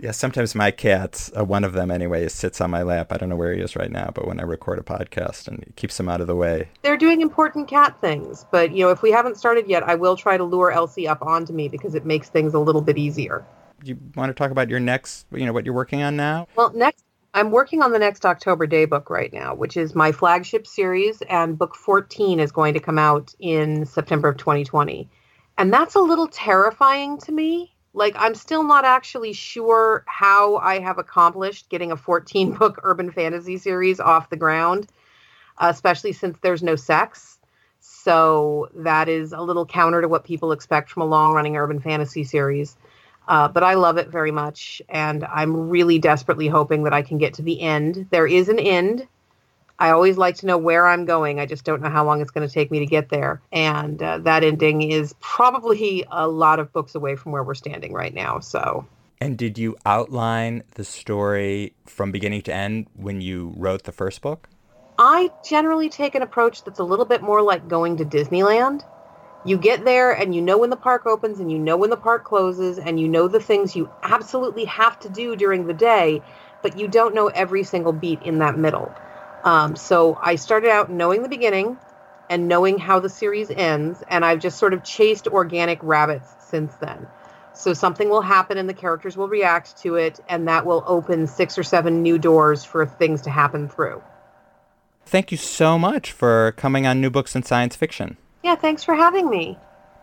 Yeah, 0.00 0.12
sometimes 0.12 0.54
my 0.54 0.70
cat, 0.70 1.28
uh, 1.36 1.44
one 1.44 1.64
of 1.64 1.72
them 1.72 1.90
anyway, 1.90 2.28
sits 2.28 2.60
on 2.60 2.70
my 2.70 2.82
lap. 2.82 3.12
I 3.12 3.16
don't 3.16 3.28
know 3.28 3.36
where 3.36 3.52
he 3.52 3.60
is 3.60 3.74
right 3.74 3.90
now, 3.90 4.12
but 4.14 4.28
when 4.28 4.38
I 4.38 4.44
record 4.44 4.78
a 4.78 4.82
podcast 4.82 5.48
and 5.48 5.60
it 5.60 5.74
keeps 5.74 5.98
him 5.98 6.08
out 6.08 6.20
of 6.20 6.28
the 6.28 6.36
way. 6.36 6.68
They're 6.82 6.96
doing 6.96 7.20
important 7.20 7.66
cat 7.66 8.00
things, 8.00 8.46
but 8.52 8.70
you 8.70 8.84
know, 8.84 8.90
if 8.90 9.02
we 9.02 9.10
haven't 9.10 9.38
started 9.38 9.66
yet, 9.66 9.82
I 9.82 9.96
will 9.96 10.16
try 10.16 10.36
to 10.36 10.44
lure 10.44 10.70
Elsie 10.70 11.08
up 11.08 11.20
onto 11.22 11.52
me 11.52 11.68
because 11.68 11.96
it 11.96 12.06
makes 12.06 12.28
things 12.28 12.54
a 12.54 12.60
little 12.60 12.80
bit 12.80 12.96
easier. 12.96 13.44
You 13.82 13.98
want 14.14 14.30
to 14.30 14.34
talk 14.34 14.52
about 14.52 14.68
your 14.68 14.80
next, 14.80 15.26
you 15.32 15.46
know, 15.46 15.52
what 15.52 15.64
you're 15.64 15.74
working 15.74 16.02
on 16.02 16.16
now? 16.16 16.46
Well, 16.54 16.72
next 16.74 17.04
I'm 17.34 17.50
working 17.50 17.82
on 17.82 17.92
the 17.92 17.98
next 17.98 18.24
October 18.24 18.66
Day 18.66 18.84
book 18.84 19.10
right 19.10 19.32
now, 19.32 19.54
which 19.54 19.76
is 19.76 19.94
my 19.94 20.12
flagship 20.12 20.66
series, 20.66 21.22
and 21.22 21.58
book 21.58 21.74
14 21.74 22.40
is 22.40 22.50
going 22.52 22.74
to 22.74 22.80
come 22.80 22.98
out 22.98 23.34
in 23.38 23.84
September 23.84 24.28
of 24.28 24.38
2020. 24.38 25.08
And 25.58 25.72
that's 25.72 25.94
a 25.94 26.00
little 26.00 26.28
terrifying 26.28 27.18
to 27.18 27.32
me 27.32 27.74
like 27.94 28.14
I'm 28.16 28.34
still 28.34 28.62
not 28.62 28.84
actually 28.84 29.32
sure 29.32 30.04
how 30.06 30.56
I 30.56 30.78
have 30.80 30.98
accomplished 30.98 31.68
getting 31.68 31.92
a 31.92 31.96
14 31.96 32.54
book 32.54 32.80
urban 32.84 33.10
fantasy 33.10 33.58
series 33.58 34.00
off 34.00 34.30
the 34.30 34.36
ground, 34.36 34.88
especially 35.58 36.12
since 36.12 36.38
there's 36.40 36.62
no 36.62 36.76
sex. 36.76 37.38
So 37.80 38.68
that 38.74 39.08
is 39.08 39.32
a 39.32 39.40
little 39.40 39.66
counter 39.66 40.00
to 40.00 40.08
what 40.08 40.24
people 40.24 40.52
expect 40.52 40.90
from 40.90 41.02
a 41.02 41.06
long 41.06 41.32
running 41.32 41.56
urban 41.56 41.80
fantasy 41.80 42.24
series. 42.24 42.76
Uh, 43.28 43.46
but 43.46 43.62
I 43.62 43.74
love 43.74 43.98
it 43.98 44.08
very 44.08 44.30
much, 44.30 44.80
and 44.88 45.22
I'm 45.24 45.68
really 45.68 45.98
desperately 45.98 46.48
hoping 46.48 46.84
that 46.84 46.94
I 46.94 47.02
can 47.02 47.18
get 47.18 47.34
to 47.34 47.42
the 47.42 47.60
end. 47.60 48.06
There 48.10 48.26
is 48.26 48.48
an 48.48 48.58
end, 48.58 49.06
I 49.80 49.90
always 49.90 50.16
like 50.16 50.36
to 50.36 50.46
know 50.46 50.58
where 50.58 50.86
I'm 50.88 51.04
going. 51.04 51.38
I 51.38 51.46
just 51.46 51.64
don't 51.64 51.80
know 51.80 51.88
how 51.88 52.04
long 52.04 52.20
it's 52.20 52.32
going 52.32 52.46
to 52.46 52.52
take 52.52 52.70
me 52.70 52.80
to 52.80 52.86
get 52.86 53.10
there. 53.10 53.40
And 53.52 54.02
uh, 54.02 54.18
that 54.18 54.42
ending 54.42 54.82
is 54.82 55.14
probably 55.20 56.04
a 56.10 56.26
lot 56.26 56.58
of 56.58 56.72
books 56.72 56.96
away 56.96 57.14
from 57.14 57.30
where 57.30 57.44
we're 57.44 57.54
standing 57.54 57.92
right 57.92 58.12
now. 58.12 58.40
So. 58.40 58.86
And 59.20 59.38
did 59.38 59.56
you 59.56 59.76
outline 59.86 60.64
the 60.74 60.84
story 60.84 61.74
from 61.86 62.10
beginning 62.10 62.42
to 62.42 62.54
end 62.54 62.86
when 62.94 63.20
you 63.20 63.54
wrote 63.56 63.84
the 63.84 63.92
first 63.92 64.20
book? 64.20 64.48
I 64.98 65.30
generally 65.44 65.88
take 65.88 66.16
an 66.16 66.22
approach 66.22 66.64
that's 66.64 66.80
a 66.80 66.84
little 66.84 67.04
bit 67.04 67.22
more 67.22 67.40
like 67.40 67.68
going 67.68 67.98
to 67.98 68.04
Disneyland. 68.04 68.82
You 69.44 69.56
get 69.56 69.84
there 69.84 70.10
and 70.10 70.34
you 70.34 70.42
know 70.42 70.58
when 70.58 70.70
the 70.70 70.76
park 70.76 71.06
opens 71.06 71.38
and 71.38 71.52
you 71.52 71.58
know 71.58 71.76
when 71.76 71.90
the 71.90 71.96
park 71.96 72.24
closes 72.24 72.78
and 72.78 72.98
you 72.98 73.06
know 73.06 73.28
the 73.28 73.40
things 73.40 73.76
you 73.76 73.88
absolutely 74.02 74.64
have 74.64 74.98
to 75.00 75.08
do 75.08 75.36
during 75.36 75.68
the 75.68 75.74
day, 75.74 76.20
but 76.62 76.76
you 76.76 76.88
don't 76.88 77.14
know 77.14 77.28
every 77.28 77.62
single 77.62 77.92
beat 77.92 78.20
in 78.22 78.38
that 78.38 78.58
middle. 78.58 78.92
Um, 79.44 79.76
so 79.76 80.18
I 80.20 80.36
started 80.36 80.70
out 80.70 80.90
knowing 80.90 81.22
the 81.22 81.28
beginning 81.28 81.78
and 82.30 82.48
knowing 82.48 82.78
how 82.78 83.00
the 83.00 83.08
series 83.08 83.50
ends, 83.50 84.02
and 84.08 84.24
I've 84.24 84.40
just 84.40 84.58
sort 84.58 84.74
of 84.74 84.84
chased 84.84 85.28
organic 85.28 85.78
rabbits 85.82 86.28
since 86.40 86.74
then. 86.76 87.06
So 87.54 87.72
something 87.72 88.08
will 88.08 88.22
happen 88.22 88.58
and 88.58 88.68
the 88.68 88.74
characters 88.74 89.16
will 89.16 89.28
react 89.28 89.78
to 89.82 89.96
it, 89.96 90.20
and 90.28 90.46
that 90.46 90.64
will 90.64 90.84
open 90.86 91.26
six 91.26 91.58
or 91.58 91.62
seven 91.62 92.02
new 92.02 92.18
doors 92.18 92.64
for 92.64 92.86
things 92.86 93.22
to 93.22 93.30
happen 93.30 93.68
through. 93.68 94.02
Thank 95.06 95.32
you 95.32 95.38
so 95.38 95.78
much 95.78 96.12
for 96.12 96.52
coming 96.56 96.86
on 96.86 97.00
New 97.00 97.10
Books 97.10 97.34
in 97.34 97.42
Science 97.42 97.74
Fiction. 97.74 98.16
Yeah, 98.44 98.56
thanks 98.56 98.84
for 98.84 98.94
having 98.94 99.28
me. 99.30 99.58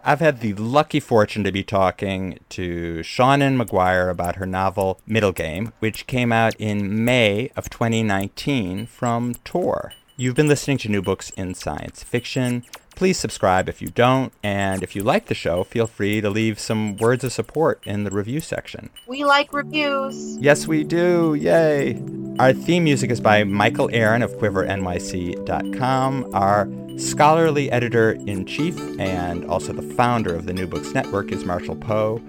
I've 0.07 0.19
had 0.19 0.41
the 0.41 0.53
lucky 0.53 0.99
fortune 0.99 1.43
to 1.45 1.51
be 1.51 1.63
talking 1.63 2.37
to 2.49 2.99
Seanan 2.99 3.59
McGuire 3.59 4.11
about 4.11 4.35
her 4.35 4.45
novel 4.45 4.99
Middle 5.07 5.31
Game, 5.31 5.73
which 5.79 6.05
came 6.05 6.31
out 6.31 6.53
in 6.59 7.03
May 7.03 7.49
of 7.55 7.71
2019 7.71 8.85
from 8.85 9.33
Tor. 9.43 9.93
You've 10.15 10.35
been 10.35 10.47
listening 10.47 10.77
to 10.79 10.89
New 10.89 11.01
Books 11.01 11.31
in 11.31 11.55
Science 11.55 12.03
Fiction. 12.03 12.65
Please 12.95 13.17
subscribe 13.17 13.67
if 13.67 13.81
you 13.81 13.87
don't, 13.87 14.31
and 14.43 14.83
if 14.83 14.95
you 14.95 15.01
like 15.01 15.25
the 15.25 15.33
show, 15.33 15.63
feel 15.63 15.87
free 15.87 16.21
to 16.21 16.29
leave 16.29 16.59
some 16.59 16.97
words 16.97 17.23
of 17.23 17.33
support 17.33 17.81
in 17.83 18.03
the 18.03 18.11
review 18.11 18.39
section. 18.39 18.91
We 19.07 19.25
like 19.25 19.51
reviews. 19.53 20.37
Yes, 20.37 20.67
we 20.67 20.83
do. 20.83 21.33
Yay. 21.33 21.99
Our 22.37 22.53
theme 22.53 22.83
music 22.83 23.09
is 23.09 23.19
by 23.19 23.43
Michael 23.43 23.89
Aaron 23.91 24.21
of 24.21 24.31
QuiverNYC.com. 24.33 26.29
Our 26.33 26.69
scholarly 26.97 27.71
editor 27.71 28.11
in 28.11 28.45
chief 28.45 28.77
and 28.99 29.45
also 29.45 29.73
the 29.73 29.95
founder 29.95 30.33
of 30.33 30.45
the 30.45 30.53
New 30.53 30.67
Books 30.67 30.93
Network 30.93 31.31
is 31.31 31.45
Marshall 31.45 31.75
Poe. 31.75 32.21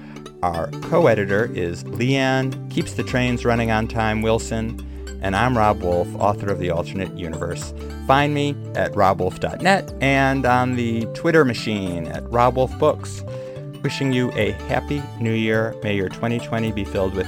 Our 0.42 0.70
co 0.82 1.06
editor 1.06 1.50
is 1.54 1.84
Leanne, 1.84 2.70
keeps 2.70 2.94
the 2.94 3.02
trains 3.02 3.44
running 3.44 3.70
on 3.70 3.88
time, 3.88 4.22
Wilson. 4.22 4.84
And 5.22 5.34
I'm 5.34 5.56
Rob 5.56 5.82
Wolf, 5.82 6.08
author 6.16 6.52
of 6.52 6.58
The 6.58 6.70
Alternate 6.70 7.16
Universe. 7.16 7.72
Find 8.06 8.34
me 8.34 8.50
at 8.74 8.92
robwolf.net 8.92 9.94
and 10.00 10.44
on 10.44 10.76
the 10.76 11.06
Twitter 11.14 11.44
machine 11.44 12.06
at 12.08 12.22
robwolfbooks. 12.24 13.82
Wishing 13.82 14.12
you 14.12 14.30
a 14.32 14.52
happy 14.68 15.02
new 15.20 15.32
year. 15.32 15.74
May 15.82 15.96
your 15.96 16.08
2020 16.08 16.72
be 16.72 16.84
filled 16.84 17.14
with 17.14 17.26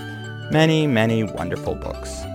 many, 0.52 0.86
many 0.86 1.22
wonderful 1.22 1.74
books. 1.74 2.27